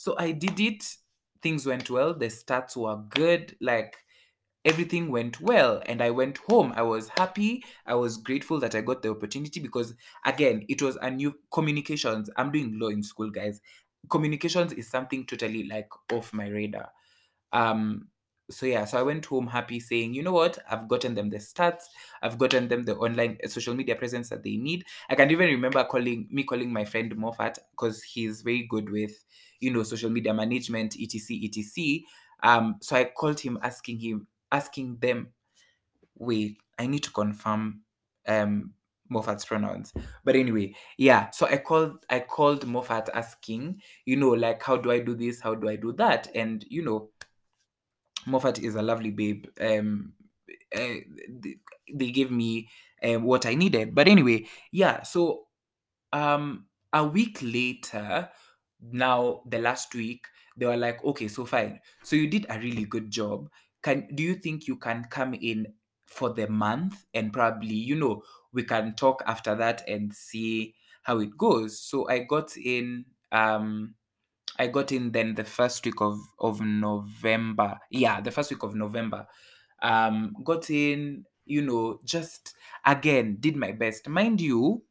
so 0.00 0.14
i 0.18 0.32
did 0.32 0.58
it. 0.58 0.96
Things 1.42 1.66
went 1.66 1.90
well. 1.90 2.14
The 2.14 2.26
stats 2.26 2.74
were 2.74 2.96
good. 3.10 3.54
Like 3.60 3.96
everything 4.64 5.10
went 5.10 5.42
well. 5.42 5.82
And 5.84 6.02
i 6.02 6.10
went 6.10 6.38
home. 6.48 6.72
I 6.74 6.80
was 6.80 7.10
happy. 7.18 7.62
I 7.84 7.94
was 7.96 8.16
grateful 8.16 8.58
that 8.60 8.74
i 8.74 8.80
got 8.80 9.02
the 9.02 9.10
opportunity 9.10 9.60
because 9.60 9.92
again 10.24 10.64
it 10.70 10.80
was 10.80 10.96
a 11.02 11.10
new 11.10 11.34
communications. 11.52 12.30
I'm 12.38 12.50
doing 12.50 12.78
law 12.78 12.88
in 12.88 13.02
school 13.02 13.28
guys. 13.28 13.60
Communications 14.08 14.72
is 14.72 14.88
something 14.88 15.26
totally 15.26 15.64
like 15.64 15.90
off 16.10 16.32
my 16.32 16.48
radar. 16.48 16.88
Um 17.52 18.08
so 18.50 18.66
yeah 18.66 18.84
so 18.84 18.98
i 18.98 19.02
went 19.02 19.24
home 19.24 19.46
happy 19.46 19.80
saying 19.80 20.12
you 20.14 20.22
know 20.22 20.32
what? 20.32 20.58
I've 20.70 20.88
gotten 20.88 21.14
them 21.14 21.30
the 21.30 21.38
stats. 21.38 21.84
I've 22.22 22.38
gotten 22.38 22.68
them 22.68 22.84
the 22.84 22.96
online 22.96 23.38
uh, 23.44 23.48
social 23.48 23.74
media 23.74 23.94
presence 23.94 24.28
that 24.30 24.42
they 24.42 24.56
need. 24.56 24.84
I 25.08 25.14
can 25.14 25.30
even 25.30 25.48
remember 25.48 25.82
calling 25.84 26.28
me 26.30 26.44
calling 26.44 26.72
my 26.72 26.84
friend 26.84 27.16
moffat 27.16 27.58
because 27.70 28.02
he's 28.02 28.42
very 28.42 28.66
good 28.68 28.90
with 28.90 29.24
you 29.60 29.72
know 29.72 29.82
social 29.82 30.10
media 30.10 30.34
management 30.34 30.96
etc 31.00 31.38
etc. 31.44 32.00
Um 32.42 32.76
so 32.80 32.96
i 32.96 33.04
called 33.04 33.40
him 33.40 33.58
asking 33.62 34.00
him 34.00 34.26
asking 34.52 34.96
them 34.98 35.28
wait 36.18 36.58
i 36.78 36.86
need 36.86 37.02
to 37.04 37.10
confirm 37.10 37.80
um 38.26 38.72
moffat's 39.08 39.44
pronouns. 39.44 39.92
But 40.24 40.36
anyway 40.36 40.74
yeah 40.96 41.30
so 41.30 41.46
i 41.46 41.56
called 41.56 42.04
i 42.10 42.20
called 42.20 42.66
moffat 42.66 43.08
asking 43.12 43.80
you 44.04 44.16
know 44.16 44.30
like 44.30 44.62
how 44.62 44.76
do 44.76 44.90
i 44.90 45.00
do 45.00 45.14
this? 45.14 45.40
How 45.40 45.54
do 45.54 45.68
i 45.68 45.76
do 45.76 45.92
that? 45.94 46.28
And 46.34 46.64
you 46.68 46.82
know 46.84 47.10
Moffat 48.26 48.58
is 48.58 48.74
a 48.74 48.82
lovely 48.82 49.10
babe. 49.10 49.46
Um, 49.60 50.12
uh, 50.74 51.00
they, 51.92 52.10
gave 52.10 52.30
me 52.30 52.68
um, 53.02 53.24
what 53.24 53.46
I 53.46 53.54
needed. 53.54 53.94
But 53.94 54.08
anyway, 54.08 54.46
yeah. 54.72 55.02
So 55.02 55.46
um, 56.12 56.66
a 56.92 57.04
week 57.04 57.38
later, 57.42 58.28
now 58.80 59.42
the 59.46 59.58
last 59.58 59.94
week, 59.94 60.26
they 60.56 60.66
were 60.66 60.76
like, 60.76 61.02
okay, 61.04 61.28
so 61.28 61.44
fine. 61.44 61.80
So 62.02 62.16
you 62.16 62.28
did 62.28 62.46
a 62.48 62.58
really 62.58 62.84
good 62.84 63.10
job. 63.10 63.48
Can 63.82 64.08
do 64.14 64.22
you 64.22 64.34
think 64.34 64.66
you 64.66 64.76
can 64.76 65.06
come 65.10 65.34
in 65.34 65.66
for 66.06 66.30
the 66.30 66.48
month 66.48 67.04
and 67.14 67.32
probably 67.32 67.74
you 67.74 67.94
know 67.94 68.22
we 68.52 68.64
can 68.64 68.94
talk 68.94 69.22
after 69.26 69.54
that 69.54 69.88
and 69.88 70.12
see 70.12 70.74
how 71.02 71.18
it 71.20 71.36
goes. 71.38 71.80
So 71.80 72.08
I 72.08 72.20
got 72.20 72.56
in. 72.56 73.06
Um, 73.32 73.94
I 74.58 74.66
got 74.66 74.92
in 74.92 75.12
then 75.12 75.34
the 75.34 75.44
first 75.44 75.84
week 75.84 76.00
of 76.00 76.18
of 76.38 76.60
November. 76.60 77.78
Yeah, 77.90 78.20
the 78.20 78.30
first 78.30 78.50
week 78.50 78.62
of 78.62 78.74
November. 78.74 79.26
Um, 79.82 80.34
got 80.44 80.70
in, 80.70 81.24
you 81.46 81.62
know, 81.62 82.00
just 82.04 82.54
again 82.84 83.38
did 83.40 83.56
my 83.56 83.72
best. 83.72 84.08
Mind 84.08 84.40
you, 84.40 84.84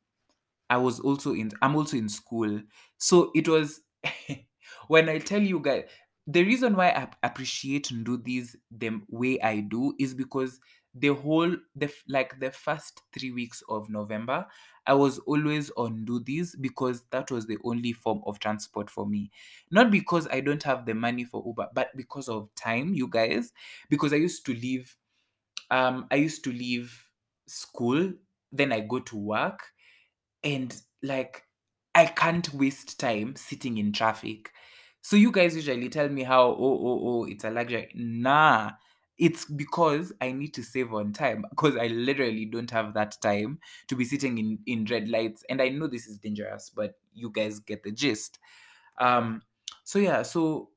I 0.69 0.77
was 0.77 0.99
also 0.99 1.33
in. 1.33 1.51
I'm 1.61 1.75
also 1.75 1.97
in 1.97 2.09
school, 2.09 2.61
so 2.97 3.31
it 3.35 3.47
was 3.47 3.81
when 4.87 5.09
I 5.09 5.19
tell 5.19 5.41
you 5.41 5.59
guys. 5.59 5.85
the 6.27 6.43
reason 6.43 6.75
why 6.75 6.89
I 6.91 7.09
appreciate 7.23 7.89
and 7.91 8.05
nduthis 8.05 8.55
the 8.71 9.01
way 9.09 9.39
I 9.41 9.61
do 9.61 9.95
is 9.99 10.13
because 10.13 10.59
the 10.99 11.13
whole 11.13 11.55
the 11.75 11.91
like 12.07 12.39
the 12.39 12.51
first 12.51 13.01
three 13.13 13.31
weeks 13.31 13.63
of 13.69 13.89
November, 13.89 14.45
I 14.85 14.93
was 14.93 15.19
always 15.19 15.69
on 15.77 16.05
nduthis 16.05 16.55
because 16.59 17.03
that 17.11 17.31
was 17.31 17.47
the 17.47 17.57
only 17.63 17.93
form 17.93 18.21
of 18.25 18.39
transport 18.39 18.89
for 18.89 19.05
me. 19.05 19.31
Not 19.71 19.91
because 19.91 20.27
I 20.27 20.41
don't 20.41 20.63
have 20.63 20.85
the 20.85 20.93
money 20.93 21.23
for 21.25 21.43
Uber, 21.45 21.69
but 21.73 21.95
because 21.95 22.27
of 22.27 22.53
time, 22.55 22.93
you 22.93 23.07
guys. 23.07 23.51
Because 23.89 24.13
I 24.13 24.17
used 24.17 24.45
to 24.47 24.53
leave, 24.53 24.95
um, 25.71 26.07
I 26.11 26.15
used 26.15 26.43
to 26.45 26.51
leave 26.51 27.09
school, 27.47 28.13
then 28.51 28.71
I 28.71 28.81
go 28.81 28.99
to 28.99 29.17
work, 29.17 29.61
and 30.43 30.75
like 31.03 31.43
I 31.95 32.05
can't 32.05 32.51
waste 32.53 32.99
time 32.99 33.35
sitting 33.35 33.77
in 33.77 33.91
traffic. 33.93 34.51
So 35.01 35.15
you 35.15 35.31
guys 35.31 35.55
usually 35.55 35.89
tell 35.89 36.09
me 36.09 36.23
how 36.23 36.41
oh 36.43 36.57
oh 36.59 36.99
oh 37.03 37.25
it's 37.25 37.43
a 37.43 37.49
luxury. 37.49 37.89
Nah, 37.95 38.71
it's 39.19 39.45
because 39.45 40.13
I 40.21 40.31
need 40.31 40.53
to 40.55 40.63
save 40.63 40.93
on 40.93 41.13
time 41.13 41.45
because 41.49 41.75
I 41.75 41.87
literally 41.87 42.45
don't 42.45 42.71
have 42.71 42.93
that 42.95 43.21
time 43.21 43.59
to 43.87 43.95
be 43.95 44.05
sitting 44.05 44.37
in 44.37 44.59
in 44.65 44.85
red 44.85 45.09
lights. 45.09 45.43
And 45.49 45.61
I 45.61 45.69
know 45.69 45.87
this 45.87 46.07
is 46.07 46.17
dangerous, 46.19 46.69
but 46.69 46.99
you 47.13 47.29
guys 47.29 47.59
get 47.59 47.83
the 47.83 47.91
gist. 47.91 48.39
Um, 48.99 49.43
so 49.83 49.99
yeah, 49.99 50.23
so 50.23 50.71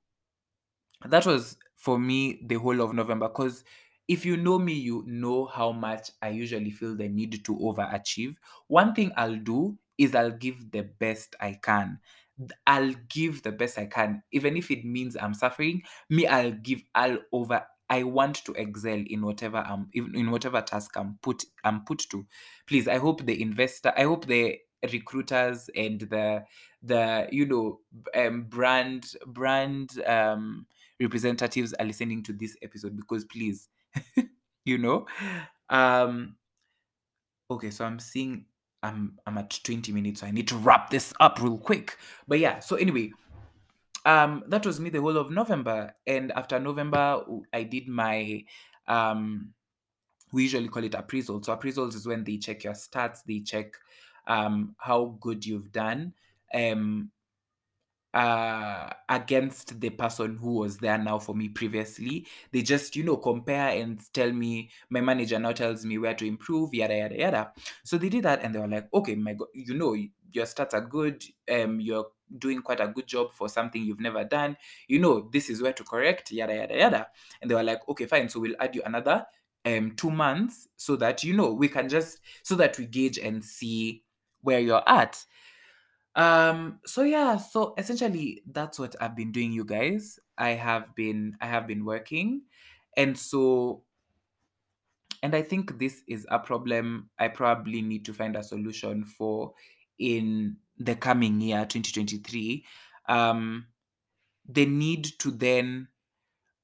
that 1.04 1.26
was 1.26 1.56
for 1.74 1.98
me 1.98 2.40
the 2.46 2.54
whole 2.56 2.80
of 2.80 2.94
November 2.94 3.28
because 3.28 3.64
if 4.08 4.26
you 4.26 4.36
know 4.36 4.58
me, 4.58 4.72
you 4.74 5.04
know 5.06 5.46
how 5.46 5.72
much 5.72 6.10
I 6.20 6.30
usually 6.30 6.70
feel 6.70 6.96
the 6.96 7.08
need 7.08 7.44
to 7.44 7.56
overachieve. 7.56 8.36
One 8.66 8.94
thing 8.94 9.12
I'll 9.16 9.36
do 9.36 9.78
is 9.96 10.14
I'll 10.14 10.30
give 10.32 10.70
the 10.72 10.82
best 10.82 11.36
I 11.40 11.58
can. 11.62 12.00
I'll 12.66 12.94
give 13.08 13.42
the 13.42 13.52
best 13.52 13.78
I 13.78 13.86
can, 13.86 14.22
even 14.32 14.56
if 14.56 14.70
it 14.70 14.84
means 14.84 15.16
I'm 15.16 15.34
suffering. 15.34 15.82
Me, 16.10 16.26
I'll 16.26 16.50
give. 16.52 16.82
I'll 16.94 17.18
over. 17.30 17.64
I 17.90 18.04
want 18.04 18.44
to 18.46 18.52
excel 18.52 19.02
in 19.06 19.22
whatever 19.22 19.58
I'm 19.58 19.88
in 19.92 20.14
in 20.14 20.30
whatever 20.30 20.60
task 20.62 20.96
I'm 20.96 21.18
put 21.22 21.44
I'm 21.64 21.84
put 21.84 22.00
to. 22.10 22.26
Please, 22.66 22.88
I 22.88 22.98
hope 22.98 23.26
the 23.26 23.40
investor, 23.40 23.92
I 23.96 24.04
hope 24.04 24.26
the 24.26 24.58
recruiters 24.90 25.70
and 25.76 26.00
the 26.00 26.44
the 26.82 27.28
you 27.30 27.46
know 27.46 27.80
um, 28.14 28.42
brand 28.42 29.14
brand 29.26 30.02
um 30.06 30.66
representatives 31.00 31.72
are 31.74 31.86
listening 31.86 32.22
to 32.22 32.32
this 32.32 32.56
episode 32.62 32.96
because 32.96 33.24
please 33.24 33.68
you 34.64 34.78
know 34.78 35.06
um 35.70 36.36
okay 37.50 37.70
so 37.70 37.84
i'm 37.84 37.98
seeing 37.98 38.44
i'm 38.82 39.18
i'm 39.26 39.38
at 39.38 39.58
20 39.62 39.92
minutes 39.92 40.20
so 40.20 40.26
i 40.26 40.30
need 40.30 40.48
to 40.48 40.56
wrap 40.56 40.90
this 40.90 41.12
up 41.20 41.40
real 41.40 41.58
quick 41.58 41.96
but 42.26 42.38
yeah 42.38 42.58
so 42.58 42.76
anyway 42.76 43.10
um 44.04 44.42
that 44.48 44.66
was 44.66 44.80
me 44.80 44.90
the 44.90 45.00
whole 45.00 45.16
of 45.16 45.30
november 45.30 45.94
and 46.06 46.32
after 46.32 46.58
november 46.58 47.22
I 47.52 47.62
did 47.62 47.88
my 47.88 48.44
um 48.88 49.52
we 50.32 50.42
usually 50.44 50.68
call 50.68 50.84
it 50.84 50.94
appraisal 50.94 51.42
so 51.42 51.56
appraisals 51.56 51.94
is 51.94 52.06
when 52.06 52.24
they 52.24 52.38
check 52.38 52.64
your 52.64 52.72
stats 52.72 53.22
they 53.24 53.40
check 53.40 53.74
um 54.26 54.74
how 54.78 55.16
good 55.20 55.44
you've 55.44 55.72
done. 55.72 56.14
Um 56.54 57.10
uh 58.14 58.90
against 59.08 59.80
the 59.80 59.88
person 59.90 60.36
who 60.36 60.54
was 60.54 60.78
there 60.78 60.98
now 60.98 61.18
for 61.18 61.34
me 61.34 61.48
previously. 61.48 62.26
They 62.52 62.62
just 62.62 62.94
you 62.96 63.04
know 63.04 63.16
compare 63.16 63.68
and 63.70 64.00
tell 64.12 64.32
me 64.32 64.70
my 64.90 65.00
manager 65.00 65.38
now 65.38 65.52
tells 65.52 65.84
me 65.84 65.98
where 65.98 66.14
to 66.14 66.26
improve 66.26 66.74
yada 66.74 66.96
yada 66.96 67.16
yada. 67.18 67.52
So 67.84 67.96
they 67.98 68.08
did 68.08 68.24
that 68.24 68.42
and 68.42 68.54
they 68.54 68.58
were 68.58 68.68
like 68.68 68.92
okay 68.92 69.14
my 69.14 69.34
god 69.34 69.48
you 69.54 69.74
know 69.74 69.94
your 70.32 70.46
stats 70.46 70.74
are 70.74 70.80
good 70.80 71.24
um 71.50 71.80
you're 71.80 72.06
doing 72.38 72.62
quite 72.62 72.80
a 72.80 72.88
good 72.88 73.06
job 73.06 73.30
for 73.32 73.48
something 73.48 73.82
you've 73.82 74.00
never 74.00 74.24
done. 74.24 74.56
You 74.88 74.98
know 74.98 75.28
this 75.32 75.48
is 75.50 75.62
where 75.62 75.72
to 75.72 75.84
correct 75.84 76.32
yada 76.32 76.54
yada 76.54 76.76
yada. 76.76 77.06
And 77.40 77.50
they 77.50 77.54
were 77.54 77.62
like 77.62 77.80
okay 77.88 78.06
fine 78.06 78.28
so 78.28 78.40
we'll 78.40 78.56
add 78.60 78.74
you 78.74 78.82
another 78.84 79.24
um 79.64 79.92
two 79.96 80.10
months 80.10 80.68
so 80.76 80.96
that 80.96 81.22
you 81.22 81.34
know 81.34 81.52
we 81.52 81.68
can 81.68 81.88
just 81.88 82.18
so 82.42 82.54
that 82.56 82.78
we 82.78 82.86
gauge 82.86 83.18
and 83.18 83.44
see 83.44 84.02
where 84.40 84.58
you're 84.60 84.86
at 84.88 85.24
um, 86.14 86.80
so 86.84 87.02
yeah, 87.02 87.36
so 87.38 87.74
essentially 87.78 88.42
that's 88.46 88.78
what 88.78 88.94
I've 89.00 89.16
been 89.16 89.32
doing, 89.32 89.52
you 89.52 89.64
guys. 89.64 90.18
I 90.36 90.50
have 90.50 90.94
been 90.94 91.36
I 91.40 91.46
have 91.46 91.66
been 91.66 91.84
working. 91.84 92.42
And 92.96 93.18
so 93.18 93.84
and 95.22 95.34
I 95.34 95.42
think 95.42 95.78
this 95.78 96.02
is 96.08 96.26
a 96.30 96.38
problem 96.38 97.10
I 97.18 97.28
probably 97.28 97.80
need 97.80 98.04
to 98.06 98.12
find 98.14 98.36
a 98.36 98.42
solution 98.42 99.04
for 99.04 99.54
in 99.98 100.56
the 100.78 100.96
coming 100.96 101.40
year 101.40 101.64
2023. 101.64 102.64
Um, 103.08 103.66
the 104.48 104.66
need 104.66 105.04
to 105.20 105.30
then 105.30 105.88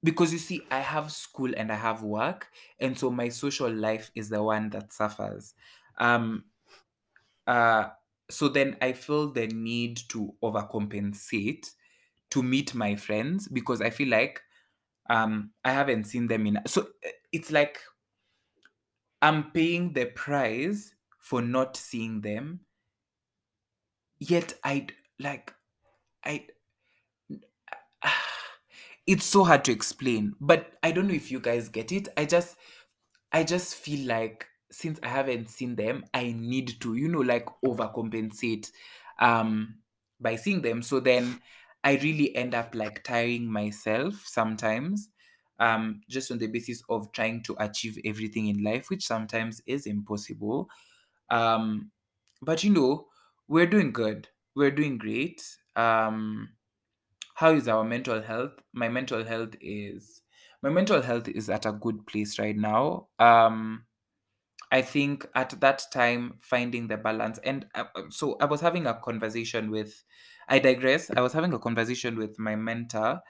because 0.02 0.32
you 0.32 0.38
see, 0.38 0.62
I 0.70 0.80
have 0.80 1.10
school 1.10 1.52
and 1.56 1.72
I 1.72 1.76
have 1.76 2.02
work, 2.04 2.48
and 2.78 2.96
so 2.98 3.10
my 3.10 3.30
social 3.30 3.72
life 3.72 4.12
is 4.14 4.28
the 4.28 4.42
one 4.42 4.70
that 4.70 4.92
suffers. 4.92 5.54
Um, 5.98 6.44
uh, 7.46 7.88
so 8.30 8.48
then 8.48 8.76
I 8.80 8.92
feel 8.92 9.30
the 9.32 9.46
need 9.48 9.98
to 10.10 10.34
overcompensate 10.42 11.70
to 12.30 12.42
meet 12.42 12.74
my 12.74 12.96
friends 12.96 13.48
because 13.48 13.80
I 13.80 13.90
feel 13.90 14.08
like 14.08 14.42
um 15.10 15.52
I 15.64 15.72
haven't 15.72 16.04
seen 16.04 16.28
them 16.28 16.46
in 16.46 16.60
so 16.66 16.82
uh, 17.06 17.10
it's 17.32 17.52
like 17.52 17.80
I'm 19.22 19.52
paying 19.52 19.92
the 19.92 20.06
price 20.06 20.96
for 21.20 21.40
not 21.40 21.76
seeing 21.76 22.20
them. 22.22 22.66
Yet 24.20 24.52
I 24.62 24.86
like 25.18 25.54
I 26.24 26.48
it's 29.06 29.24
so 29.24 29.44
hard 29.44 29.64
to 29.64 29.72
explain 29.72 30.34
but 30.40 30.78
I 30.82 30.92
don't 30.92 31.08
know 31.08 31.14
if 31.14 31.30
you 31.30 31.40
guys 31.40 31.68
get 31.68 31.92
it. 31.92 32.08
I 32.16 32.24
just 32.24 32.56
I 33.32 33.44
just 33.44 33.76
feel 33.76 34.06
like 34.08 34.47
since 34.70 34.98
I 35.02 35.08
haven't 35.08 35.48
seen 35.50 35.76
them, 35.76 36.04
I 36.14 36.32
need 36.32 36.80
to, 36.80 36.94
you 36.94 37.08
know, 37.08 37.20
like 37.20 37.46
overcompensate 37.64 38.70
um 39.18 39.78
by 40.20 40.36
seeing 40.36 40.62
them. 40.62 40.82
So 40.82 41.00
then 41.00 41.40
I 41.84 41.96
really 41.96 42.34
end 42.34 42.54
up 42.54 42.74
like 42.74 43.04
tiring 43.04 43.50
myself 43.50 44.24
sometimes, 44.26 45.10
um, 45.60 46.00
just 46.08 46.30
on 46.30 46.38
the 46.38 46.48
basis 46.48 46.82
of 46.88 47.12
trying 47.12 47.42
to 47.44 47.56
achieve 47.58 47.98
everything 48.04 48.46
in 48.48 48.62
life, 48.62 48.90
which 48.90 49.06
sometimes 49.06 49.60
is 49.66 49.86
impossible. 49.86 50.68
Um, 51.30 51.92
but 52.42 52.64
you 52.64 52.70
know, 52.70 53.08
we're 53.48 53.66
doing 53.66 53.92
good. 53.92 54.28
We're 54.54 54.70
doing 54.72 54.98
great. 54.98 55.58
Um, 55.76 56.50
how 57.34 57.52
is 57.52 57.68
our 57.68 57.84
mental 57.84 58.22
health? 58.22 58.60
My 58.72 58.88
mental 58.88 59.24
health 59.24 59.54
is 59.60 60.22
my 60.62 60.70
mental 60.70 61.02
health 61.02 61.28
is 61.28 61.48
at 61.50 61.66
a 61.66 61.72
good 61.72 62.06
place 62.06 62.38
right 62.38 62.56
now. 62.56 63.08
Um, 63.18 63.86
I 64.70 64.82
think 64.82 65.26
at 65.34 65.58
that 65.60 65.82
time, 65.92 66.38
finding 66.40 66.88
the 66.88 66.96
balance. 66.98 67.38
And 67.38 67.66
uh, 67.74 67.84
uh, 67.94 68.02
so 68.10 68.36
I 68.40 68.44
was 68.44 68.60
having 68.60 68.86
a 68.86 68.94
conversation 68.94 69.70
with, 69.70 70.04
I 70.48 70.58
digress. 70.58 71.10
I 71.16 71.20
was 71.20 71.32
having 71.32 71.52
a 71.54 71.58
conversation 71.58 72.16
with 72.18 72.38
my 72.38 72.54
mentor 72.56 73.20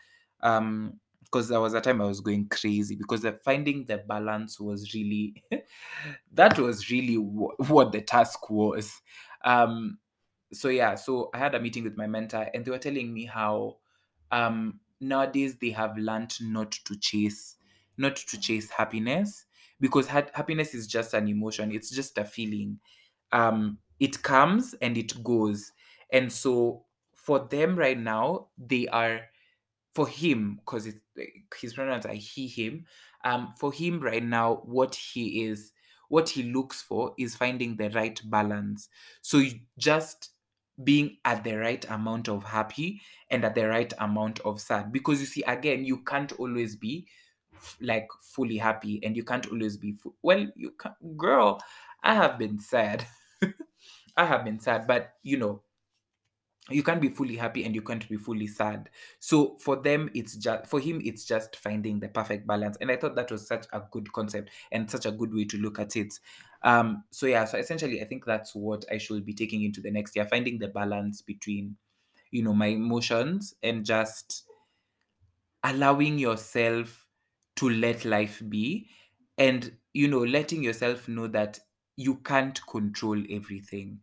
um, 0.42 0.98
because 1.22 1.48
there 1.48 1.60
was 1.60 1.74
a 1.74 1.80
time 1.80 2.00
I 2.00 2.06
was 2.06 2.20
going 2.20 2.48
crazy 2.48 2.96
because 2.96 3.22
the, 3.22 3.32
finding 3.44 3.84
the 3.84 3.98
balance 3.98 4.58
was 4.58 4.94
really, 4.94 5.44
that 6.32 6.58
was 6.58 6.90
really 6.90 7.16
w- 7.16 7.54
what 7.68 7.92
the 7.92 8.00
task 8.00 8.50
was. 8.50 9.00
Um, 9.44 9.98
so 10.52 10.68
yeah, 10.68 10.94
so 10.96 11.30
I 11.34 11.38
had 11.38 11.54
a 11.54 11.60
meeting 11.60 11.84
with 11.84 11.96
my 11.96 12.06
mentor 12.06 12.48
and 12.54 12.64
they 12.64 12.70
were 12.70 12.78
telling 12.78 13.12
me 13.12 13.26
how 13.26 13.78
um 14.32 14.80
nowadays 15.00 15.58
they 15.58 15.70
have 15.70 15.96
learned 15.96 16.34
not 16.40 16.72
to 16.72 16.96
chase 16.98 17.56
not 17.96 18.16
to 18.16 18.40
chase 18.40 18.70
happiness 18.70 19.46
because 19.80 20.08
ha- 20.08 20.26
happiness 20.34 20.74
is 20.74 20.86
just 20.86 21.14
an 21.14 21.28
emotion 21.28 21.72
it's 21.72 21.90
just 21.90 22.18
a 22.18 22.24
feeling. 22.24 22.80
Um 23.32 23.78
it 24.00 24.22
comes 24.22 24.74
and 24.80 24.96
it 24.96 25.22
goes. 25.24 25.72
And 26.12 26.32
so 26.32 26.86
for 27.14 27.40
them 27.40 27.76
right 27.76 27.98
now 27.98 28.48
they 28.56 28.88
are 28.88 29.22
for 29.94 30.06
him 30.08 30.56
because 30.56 30.88
his 31.60 31.74
pronouns 31.74 32.06
are 32.06 32.14
he 32.14 32.46
him 32.46 32.86
um 33.24 33.52
for 33.58 33.72
him 33.72 34.00
right 34.00 34.22
now 34.22 34.56
what 34.64 34.94
he 34.94 35.44
is 35.44 35.72
what 36.08 36.28
he 36.28 36.42
looks 36.44 36.80
for 36.80 37.14
is 37.18 37.36
finding 37.36 37.76
the 37.76 37.90
right 37.90 38.18
balance. 38.30 38.88
So 39.20 39.42
just 39.76 40.30
being 40.82 41.18
at 41.24 41.44
the 41.44 41.54
right 41.56 41.84
amount 41.90 42.28
of 42.28 42.44
happy 42.44 43.02
and 43.30 43.44
at 43.44 43.54
the 43.54 43.66
right 43.68 43.92
amount 43.98 44.40
of 44.40 44.58
sad. 44.60 44.90
Because 44.92 45.20
you 45.20 45.26
see 45.26 45.42
again 45.42 45.84
you 45.84 46.02
can't 46.04 46.32
always 46.32 46.76
be 46.76 47.06
like 47.80 48.08
fully 48.20 48.56
happy 48.58 49.02
and 49.04 49.16
you 49.16 49.24
can't 49.24 49.46
always 49.50 49.76
be 49.76 49.92
fu- 49.92 50.14
well 50.22 50.46
you 50.56 50.70
can 50.72 50.94
girl 51.16 51.60
i 52.02 52.14
have 52.14 52.38
been 52.38 52.58
sad. 52.58 53.06
I 54.16 54.24
have 54.26 54.44
been 54.44 54.58
sad 54.60 54.86
but 54.86 55.14
you 55.22 55.36
know 55.36 55.62
you 56.70 56.82
can't 56.82 57.00
be 57.00 57.08
fully 57.08 57.36
happy 57.36 57.64
and 57.64 57.74
you 57.74 57.80
can't 57.80 58.06
be 58.10 58.18
fully 58.18 58.46
sad. 58.46 58.90
So 59.20 59.56
for 59.58 59.76
them 59.76 60.10
it's 60.14 60.36
just 60.36 60.66
for 60.66 60.80
him 60.80 61.00
it's 61.02 61.24
just 61.24 61.56
finding 61.56 61.98
the 62.00 62.08
perfect 62.08 62.46
balance 62.46 62.76
and 62.80 62.90
i 62.90 62.96
thought 62.96 63.14
that 63.16 63.30
was 63.30 63.46
such 63.46 63.66
a 63.72 63.80
good 63.90 64.12
concept 64.12 64.50
and 64.70 64.90
such 64.90 65.06
a 65.06 65.10
good 65.12 65.32
way 65.32 65.44
to 65.46 65.56
look 65.56 65.78
at 65.78 65.96
it. 65.96 66.12
Um 66.62 67.04
so 67.10 67.26
yeah 67.26 67.44
so 67.46 67.56
essentially 67.58 68.02
i 68.02 68.04
think 68.04 68.24
that's 68.26 68.54
what 68.54 68.84
i 68.92 68.98
should 68.98 69.24
be 69.24 69.32
taking 69.34 69.62
into 69.62 69.80
the 69.80 69.90
next 69.90 70.14
year 70.16 70.26
finding 70.26 70.58
the 70.58 70.68
balance 70.68 71.22
between 71.22 71.76
you 72.30 72.42
know 72.42 72.52
my 72.54 72.66
emotions 72.66 73.54
and 73.62 73.84
just 73.86 74.44
allowing 75.62 76.18
yourself 76.18 77.07
to 77.58 77.68
let 77.70 78.04
life 78.04 78.42
be 78.48 78.88
and 79.36 79.76
you 79.94 80.08
know 80.08 80.24
letting 80.24 80.62
yourself 80.62 81.08
know 81.08 81.26
that 81.28 81.60
you 81.96 82.16
can't 82.16 82.60
control 82.66 83.22
everything. 83.30 84.00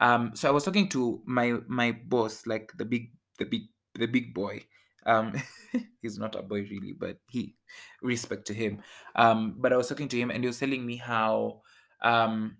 Um 0.00 0.34
so 0.36 0.48
i 0.48 0.52
was 0.52 0.64
talking 0.64 0.88
to 0.90 1.22
my 1.26 1.58
my 1.68 1.92
boss 1.92 2.46
like 2.46 2.72
the 2.76 2.84
big 2.84 3.12
the 3.38 3.44
big 3.46 3.62
the 3.94 4.06
big 4.06 4.34
boy. 4.34 4.64
Um 5.06 5.34
he's 6.02 6.18
not 6.18 6.34
a 6.36 6.42
boy 6.42 6.66
really 6.70 6.92
but 6.92 7.18
he 7.30 7.56
respect 8.02 8.46
to 8.48 8.54
him. 8.54 8.82
Um 9.16 9.56
but 9.58 9.72
i 9.72 9.76
was 9.76 9.88
talking 9.88 10.08
to 10.08 10.18
him 10.18 10.30
and 10.30 10.44
he 10.44 10.48
was 10.48 10.58
telling 10.60 10.86
me 10.86 10.96
how 10.96 11.62
um 12.02 12.58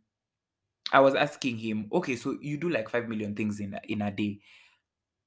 i 0.92 1.00
was 1.00 1.14
asking 1.14 1.58
him 1.58 1.88
okay 1.92 2.16
so 2.16 2.36
you 2.40 2.56
do 2.56 2.68
like 2.68 2.88
5 2.88 3.08
million 3.08 3.34
things 3.34 3.60
in 3.60 3.74
a, 3.74 3.80
in 3.88 4.02
a 4.02 4.10
day. 4.10 4.40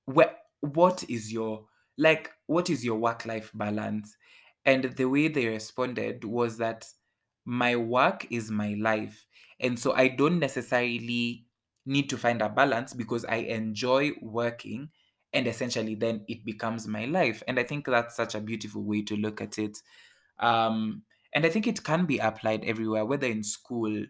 Where 0.06 0.38
what 0.62 1.04
is 1.10 1.32
your 1.34 1.68
like 1.98 2.32
what 2.48 2.70
is 2.70 2.84
your 2.86 2.98
work 2.98 3.26
life 3.26 3.52
balance 3.54 4.16
and 4.66 4.84
the 4.86 5.06
way 5.06 5.28
they 5.28 5.48
responded 5.48 6.24
was 6.24 6.58
that 6.58 6.92
my 7.46 7.76
work 7.76 8.26
is 8.32 8.50
my 8.52 8.74
life. 8.76 9.28
And 9.60 9.80
so 9.80 9.94
i 9.94 10.08
don't 10.08 10.40
necessarily 10.40 11.46
need 11.86 12.10
to 12.10 12.18
find 12.18 12.42
a 12.42 12.50
balance 12.50 12.94
because 12.94 13.24
i 13.26 13.36
enjoy 13.38 14.12
working 14.22 14.90
and 15.34 15.48
essentially 15.48 15.96
then 15.96 16.26
it 16.28 16.44
becomes 16.46 16.88
my 16.88 17.06
life. 17.06 17.44
And 17.48 17.60
i 17.60 17.64
think 17.64 17.86
that's 17.86 18.16
such 18.16 18.36
a 18.36 18.42
beautiful 18.42 18.84
way 18.84 19.02
to 19.04 19.16
look 19.16 19.42
at 19.42 19.58
it. 19.58 19.82
Um 20.40 21.04
and 21.34 21.46
i 21.46 21.50
think 21.50 21.68
it 21.68 21.84
can 21.84 22.06
be 22.06 22.18
applied 22.20 22.64
everywhere 22.66 23.06
whether 23.06 23.28
in 23.28 23.44
school 23.44 24.06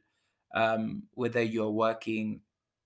um 0.54 1.04
whether 1.14 1.42
you're 1.42 1.72
working 1.72 2.42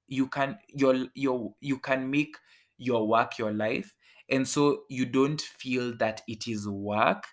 you 0.08 0.28
can 0.28 0.58
your 0.70 1.08
your 1.16 1.56
you 1.62 1.80
can 1.80 2.10
make 2.10 2.38
your 2.78 3.08
work 3.08 3.38
your 3.38 3.54
life. 3.54 3.96
And 4.30 4.48
so 4.48 4.86
you 4.90 5.06
don't 5.06 5.42
feel 5.42 5.96
that 5.98 6.22
it 6.28 6.48
is 6.48 6.68
work 6.68 7.26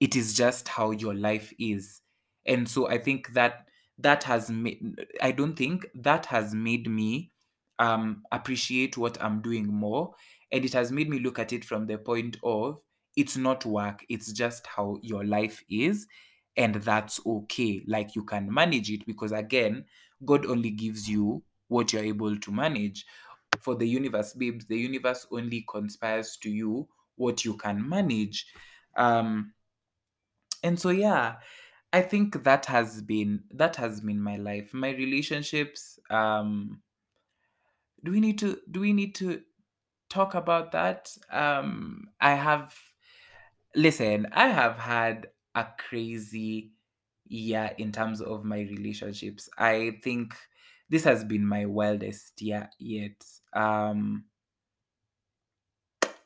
it 0.00 0.16
is 0.16 0.34
just 0.34 0.68
how 0.68 0.90
your 0.90 1.14
life 1.14 1.52
is. 1.58 2.00
And 2.46 2.68
so 2.68 2.88
i 2.88 2.98
think 2.98 3.32
that 3.34 3.68
that 3.98 4.24
has 4.24 4.50
made 4.50 4.80
i 5.22 5.30
don't 5.30 5.56
think 5.56 5.86
that 5.94 6.26
has 6.26 6.54
made 6.54 6.88
me 6.88 7.30
um 7.78 8.22
appreciate 8.32 8.96
what 8.96 9.22
i'm 9.22 9.40
doing 9.42 9.66
more. 9.72 10.14
And 10.52 10.64
it 10.64 10.72
has 10.72 10.90
made 10.90 11.08
me 11.08 11.20
look 11.20 11.38
at 11.38 11.52
it 11.52 11.64
from 11.64 11.86
the 11.86 11.98
point 11.98 12.38
of 12.42 12.82
it's 13.16 13.36
not 13.36 13.64
work 13.66 14.04
it's 14.08 14.32
just 14.32 14.66
how 14.66 14.98
your 15.02 15.24
life 15.24 15.62
is 15.68 16.06
and 16.56 16.74
that's 16.76 17.24
okay. 17.24 17.82
Like 17.86 18.14
you 18.16 18.24
can 18.24 18.52
manage 18.52 18.90
it 18.90 19.06
because 19.06 19.32
again 19.32 19.84
god 20.24 20.46
only 20.46 20.70
gives 20.70 21.08
you 21.08 21.42
what 21.68 21.92
you're 21.92 22.02
able 22.04 22.36
to 22.36 22.50
manage. 22.52 23.06
For 23.60 23.74
the 23.74 23.86
universe 23.86 24.32
babes 24.32 24.66
the 24.66 24.78
universe 24.78 25.26
only 25.30 25.64
conspires 25.68 26.36
to 26.38 26.50
you 26.50 26.88
what 27.16 27.44
you 27.44 27.56
can 27.56 27.86
manage. 27.88 28.46
Um 28.96 29.52
and 30.62 30.78
so 30.78 30.90
yeah 30.90 31.36
i 31.92 32.00
think 32.00 32.42
that 32.44 32.66
has 32.66 33.02
been 33.02 33.42
that 33.50 33.76
has 33.76 34.00
been 34.00 34.20
my 34.20 34.36
life 34.36 34.72
my 34.72 34.90
relationships 34.90 35.98
um 36.10 36.80
do 38.04 38.10
we 38.10 38.20
need 38.20 38.38
to 38.38 38.58
do 38.70 38.80
we 38.80 38.92
need 38.92 39.14
to 39.14 39.42
talk 40.08 40.34
about 40.34 40.72
that? 40.72 41.16
Um 41.30 42.08
i 42.20 42.34
have 42.34 42.74
listen 43.76 44.26
i 44.32 44.48
have 44.48 44.76
had 44.76 45.28
a 45.54 45.64
crazy 45.78 46.72
year 47.26 47.70
in 47.78 47.92
terms 47.92 48.20
of 48.20 48.44
my 48.44 48.60
relationships. 48.60 49.48
I 49.56 49.98
think 50.02 50.34
this 50.88 51.04
has 51.04 51.22
been 51.24 51.46
my 51.46 51.64
wildest 51.64 52.42
year 52.42 52.68
yet. 52.78 53.24
Um 53.52 54.24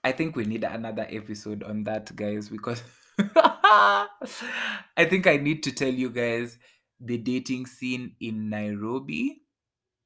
I 0.03 0.13
think 0.13 0.37
we 0.37 0.45
need 0.45 0.65
another 0.65 1.07
episode 1.09 1.63
on 1.63 1.85
that, 1.85 2.15
guys, 2.15 2.49
because 2.49 2.83
I 4.97 5.05
think 5.09 5.27
I 5.27 5.37
need 5.39 5.63
to 5.65 5.73
tell 5.73 5.93
you 5.93 6.11
guys 6.11 6.59
the 7.01 7.19
dating 7.19 7.67
scene 7.67 8.17
in 8.21 8.49
Nairobi. 8.51 9.43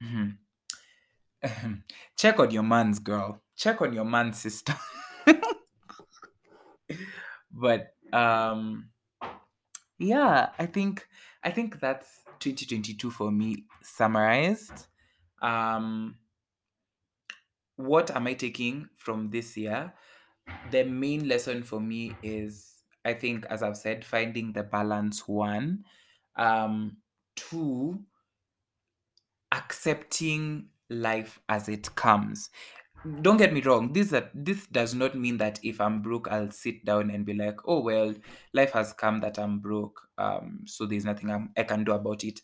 Mhm. 0.03 0.37
Check 2.17 2.39
on 2.39 2.51
your 2.51 2.63
man's 2.63 2.99
girl. 2.99 3.41
Check 3.55 3.81
on 3.81 3.93
your 3.93 4.05
man's 4.05 4.39
sister. 4.39 4.75
but 7.51 7.95
um 8.13 8.89
yeah, 9.97 10.49
I 10.57 10.65
think 10.65 11.07
I 11.43 11.51
think 11.51 11.79
that's 11.79 12.23
2022 12.39 13.11
for 13.11 13.31
me 13.31 13.65
summarized. 13.81 14.87
Um 15.41 16.17
what 17.75 18.11
am 18.11 18.27
I 18.27 18.33
taking 18.33 18.89
from 18.95 19.29
this 19.29 19.55
year? 19.57 19.93
the 20.71 20.83
main 20.83 21.27
lesson 21.27 21.61
for 21.63 21.79
me 21.79 22.11
is 22.23 22.78
i 23.09 23.13
think 23.13 23.45
as 23.49 23.63
i've 23.63 23.77
said 23.77 24.05
finding 24.05 24.53
the 24.53 24.63
balance 24.63 25.27
one. 25.27 25.83
Um 26.35 26.97
two 27.35 28.05
accepting 29.51 30.69
life 30.89 31.39
as 31.49 31.69
it 31.69 31.95
comes. 31.95 32.49
Don't 33.21 33.37
get 33.37 33.53
me 33.53 33.61
wrong 33.61 33.93
this 33.93 34.09
that 34.09 34.31
this 34.35 34.67
does 34.67 34.93
not 34.93 35.15
mean 35.15 35.37
that 35.37 35.57
if 35.63 35.79
i'm 35.79 36.01
broke 36.01 36.27
i'll 36.29 36.51
sit 36.51 36.83
down 36.83 37.09
and 37.09 37.25
be 37.25 37.33
like 37.33 37.57
oh 37.65 37.79
well 37.79 38.13
life 38.53 38.73
has 38.73 38.91
come 38.91 39.21
that 39.21 39.39
i'm 39.39 39.59
broke 39.59 40.01
um 40.17 40.65
so 40.65 40.85
there's 40.85 41.05
nothing 41.05 41.31
I'm, 41.31 41.51
i 41.55 41.63
can 41.63 41.85
do 41.85 41.93
about 41.93 42.25
it. 42.25 42.41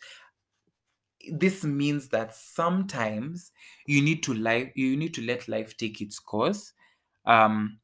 This 1.30 1.64
means 1.66 2.10
that 2.10 2.36
sometimes 2.36 3.52
you 3.86 4.02
need 4.02 4.24
to 4.24 4.34
life 4.34 4.72
you 4.76 4.96
need 4.96 5.14
to 5.16 5.22
let 5.26 5.48
life 5.50 5.76
take 5.76 6.00
its 6.02 6.20
course 6.20 6.72
um 7.26 7.80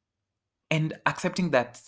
and 0.70 0.94
accepting 1.06 1.52
that 1.52 1.82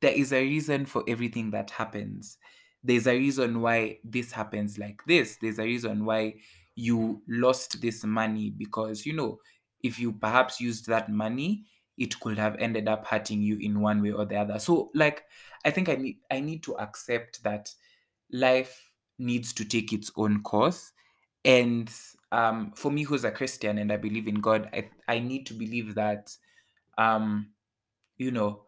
there 0.00 0.12
is 0.12 0.32
a 0.32 0.42
reason 0.42 0.86
for 0.86 1.04
everything 1.06 1.50
that 1.50 1.70
happens. 1.70 2.38
There's 2.82 3.06
a 3.06 3.16
reason 3.16 3.60
why 3.60 3.98
this 4.02 4.32
happens 4.32 4.78
like 4.78 5.02
this. 5.06 5.36
There's 5.36 5.58
a 5.58 5.64
reason 5.64 6.04
why 6.04 6.36
you 6.74 7.22
lost 7.28 7.82
this 7.82 8.04
money 8.04 8.50
because, 8.50 9.04
you 9.04 9.12
know, 9.12 9.38
if 9.82 9.98
you 9.98 10.12
perhaps 10.12 10.60
used 10.60 10.86
that 10.86 11.10
money, 11.10 11.64
it 11.98 12.18
could 12.20 12.38
have 12.38 12.56
ended 12.58 12.88
up 12.88 13.06
hurting 13.06 13.42
you 13.42 13.58
in 13.58 13.80
one 13.80 14.00
way 14.02 14.12
or 14.12 14.24
the 14.24 14.36
other. 14.36 14.58
So, 14.58 14.90
like, 14.94 15.24
I 15.64 15.70
think 15.70 15.88
I 15.90 15.96
need 15.96 16.18
I 16.30 16.40
need 16.40 16.62
to 16.64 16.78
accept 16.78 17.42
that 17.42 17.74
life 18.32 18.92
needs 19.18 19.52
to 19.54 19.64
take 19.64 19.92
its 19.92 20.10
own 20.16 20.42
course. 20.42 20.92
And 21.44 21.92
um, 22.32 22.72
for 22.74 22.90
me, 22.90 23.02
who's 23.02 23.24
a 23.24 23.30
Christian 23.30 23.76
and 23.76 23.92
I 23.92 23.98
believe 23.98 24.28
in 24.28 24.36
God, 24.36 24.70
I, 24.72 24.88
I 25.06 25.18
need 25.18 25.46
to 25.46 25.54
believe 25.54 25.94
that 25.96 26.34
um, 26.96 27.50
you 28.16 28.30
know, 28.30 28.62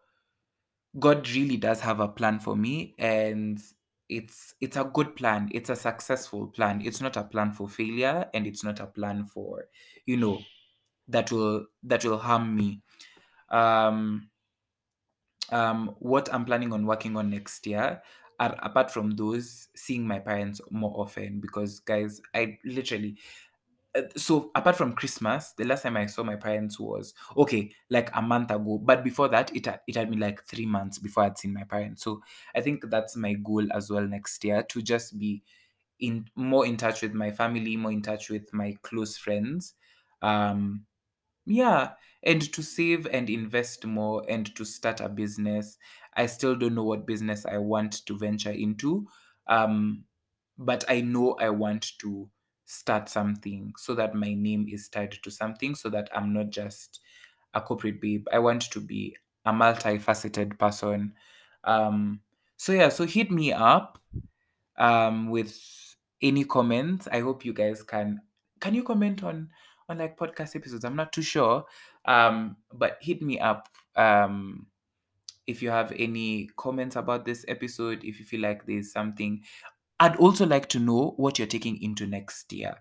God 0.98 1.28
really 1.30 1.56
does 1.56 1.80
have 1.80 2.00
a 2.00 2.08
plan 2.08 2.38
for 2.38 2.56
me 2.56 2.94
and 2.98 3.60
it's 4.08 4.54
it's 4.60 4.76
a 4.76 4.84
good 4.84 5.16
plan. 5.16 5.48
It's 5.52 5.70
a 5.70 5.76
successful 5.76 6.48
plan. 6.48 6.82
It's 6.84 7.00
not 7.00 7.16
a 7.16 7.24
plan 7.24 7.52
for 7.52 7.68
failure 7.68 8.28
and 8.34 8.46
it's 8.46 8.62
not 8.62 8.78
a 8.80 8.86
plan 8.86 9.24
for, 9.24 9.64
you 10.04 10.16
know, 10.18 10.42
that 11.08 11.32
will 11.32 11.66
that 11.84 12.04
will 12.04 12.18
harm 12.18 12.54
me. 12.56 12.82
Um 13.50 14.30
um 15.50 15.94
what 15.98 16.32
I'm 16.32 16.44
planning 16.44 16.72
on 16.72 16.86
working 16.86 17.16
on 17.16 17.30
next 17.30 17.66
year 17.66 18.02
are 18.40 18.56
apart 18.62 18.90
from 18.90 19.12
those 19.12 19.68
seeing 19.76 20.06
my 20.06 20.18
parents 20.18 20.60
more 20.70 20.92
often 21.00 21.40
because 21.40 21.80
guys 21.80 22.20
I 22.34 22.58
literally 22.64 23.18
so 24.16 24.50
apart 24.54 24.76
from 24.76 24.94
Christmas, 24.94 25.52
the 25.52 25.64
last 25.64 25.82
time 25.82 25.96
I 25.96 26.06
saw 26.06 26.22
my 26.22 26.36
parents 26.36 26.80
was 26.80 27.12
okay, 27.36 27.72
like 27.90 28.10
a 28.14 28.22
month 28.22 28.50
ago. 28.50 28.78
But 28.78 29.04
before 29.04 29.28
that, 29.28 29.54
it 29.54 29.66
had, 29.66 29.80
it 29.86 29.96
had 29.96 30.08
been 30.10 30.20
like 30.20 30.44
three 30.46 30.66
months 30.66 30.98
before 30.98 31.24
I'd 31.24 31.38
seen 31.38 31.52
my 31.52 31.64
parents. 31.64 32.02
So 32.02 32.22
I 32.54 32.60
think 32.62 32.88
that's 32.90 33.16
my 33.16 33.34
goal 33.34 33.70
as 33.72 33.90
well 33.90 34.06
next 34.06 34.42
year 34.44 34.62
to 34.62 34.82
just 34.82 35.18
be 35.18 35.42
in 36.00 36.26
more 36.36 36.66
in 36.66 36.76
touch 36.76 37.02
with 37.02 37.14
my 37.14 37.30
family, 37.32 37.76
more 37.76 37.92
in 37.92 38.02
touch 38.02 38.30
with 38.30 38.52
my 38.52 38.76
close 38.82 39.16
friends. 39.16 39.74
Um, 40.22 40.86
yeah, 41.44 41.94
and 42.22 42.40
to 42.52 42.62
save 42.62 43.06
and 43.06 43.28
invest 43.28 43.84
more 43.84 44.24
and 44.28 44.54
to 44.56 44.64
start 44.64 45.00
a 45.00 45.08
business. 45.08 45.78
I 46.14 46.26
still 46.26 46.54
don't 46.56 46.74
know 46.74 46.84
what 46.84 47.06
business 47.06 47.44
I 47.44 47.58
want 47.58 48.06
to 48.06 48.16
venture 48.18 48.50
into. 48.52 49.08
Um, 49.48 50.04
but 50.58 50.84
I 50.88 51.00
know 51.00 51.34
I 51.34 51.50
want 51.50 51.98
to 52.00 52.30
start 52.72 53.08
something 53.08 53.72
so 53.76 53.94
that 53.94 54.14
my 54.14 54.32
name 54.32 54.66
is 54.70 54.88
tied 54.88 55.12
to 55.22 55.30
something 55.30 55.74
so 55.74 55.90
that 55.90 56.08
I'm 56.14 56.32
not 56.32 56.50
just 56.50 57.00
a 57.54 57.60
corporate 57.60 58.00
babe. 58.00 58.26
I 58.32 58.38
want 58.38 58.62
to 58.70 58.80
be 58.80 59.16
a 59.44 59.52
multifaceted 59.52 60.58
person. 60.58 61.12
Um, 61.64 62.20
so 62.56 62.72
yeah, 62.72 62.88
so 62.88 63.04
hit 63.04 63.30
me 63.30 63.52
up 63.52 63.98
um 64.78 65.28
with 65.28 65.54
any 66.22 66.44
comments. 66.44 67.06
I 67.12 67.20
hope 67.20 67.44
you 67.44 67.52
guys 67.52 67.82
can 67.82 68.22
can 68.60 68.74
you 68.74 68.82
comment 68.82 69.22
on 69.22 69.50
on 69.88 69.98
like 69.98 70.16
podcast 70.16 70.56
episodes? 70.56 70.84
I'm 70.84 70.96
not 70.96 71.12
too 71.12 71.22
sure. 71.22 71.66
Um, 72.06 72.56
but 72.72 72.96
hit 73.02 73.20
me 73.20 73.38
up 73.38 73.68
um 73.96 74.66
if 75.46 75.60
you 75.60 75.70
have 75.70 75.92
any 75.98 76.48
comments 76.56 76.96
about 76.96 77.24
this 77.26 77.44
episode, 77.48 78.04
if 78.04 78.18
you 78.18 78.24
feel 78.24 78.40
like 78.40 78.64
there's 78.64 78.92
something 78.92 79.42
I'd 80.02 80.16
also 80.16 80.44
like 80.46 80.68
to 80.70 80.80
know 80.80 81.14
what 81.16 81.38
you're 81.38 81.46
taking 81.46 81.80
into 81.80 82.06
next 82.08 82.52
year. 82.52 82.74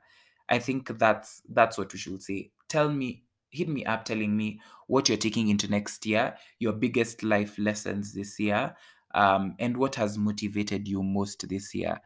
I 0.50 0.58
think 0.58 0.98
that's 0.98 1.42
that's 1.48 1.78
what 1.78 1.94
we 1.94 2.00
should 2.00 2.24
say. 2.24 2.52
Tell 2.68 2.90
me 2.90 3.24
hit 3.52 3.68
me 3.68 3.86
up 3.86 4.06
telling 4.06 4.36
me 4.36 4.60
what 4.88 5.08
you're 5.10 5.18
taking 5.18 5.50
into 5.50 5.70
next 5.70 6.06
year, 6.06 6.36
your 6.60 6.74
biggest 6.74 7.22
life 7.22 7.60
lessons 7.60 8.14
this 8.14 8.40
year, 8.40 8.76
um, 9.14 9.56
and 9.60 9.78
what 9.78 9.96
has 9.96 10.18
motivated 10.18 10.88
you 10.88 11.04
most 11.04 11.48
this 11.50 11.76
year. 11.76 12.00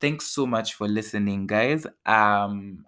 Thanks 0.00 0.26
so 0.26 0.46
much 0.46 0.74
for 0.74 0.88
listening, 0.88 1.46
guys. 1.46 1.86
Um, 2.06 2.86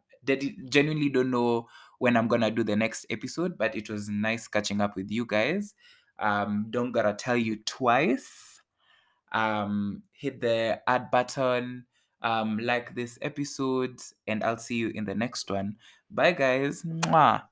genuinely 0.68 1.10
don't 1.10 1.30
know 1.30 1.68
when 1.98 2.16
I'm 2.16 2.28
gonna 2.28 2.50
do 2.50 2.64
the 2.64 2.76
next 2.76 3.04
episode, 3.10 3.58
but 3.58 3.74
it 3.76 3.90
was 3.90 4.08
nice 4.08 4.48
catching 4.48 4.80
up 4.80 4.96
with 4.96 5.10
you 5.10 5.26
guys. 5.26 5.74
Um, 6.18 6.66
don't 6.70 6.92
gotta 6.92 7.12
tell 7.14 7.36
you 7.36 7.56
twice. 7.66 8.53
Um, 9.34 10.02
hit 10.12 10.40
the 10.40 10.80
add 10.86 11.10
button, 11.10 11.84
um, 12.22 12.58
like 12.58 12.94
this 12.94 13.18
episode, 13.20 13.98
and 14.26 14.42
I'll 14.42 14.62
see 14.62 14.76
you 14.76 14.88
in 14.94 15.04
the 15.04 15.14
next 15.14 15.50
one. 15.50 15.76
Bye, 16.10 16.32
guys. 16.32 16.82
Mwah. 16.86 17.42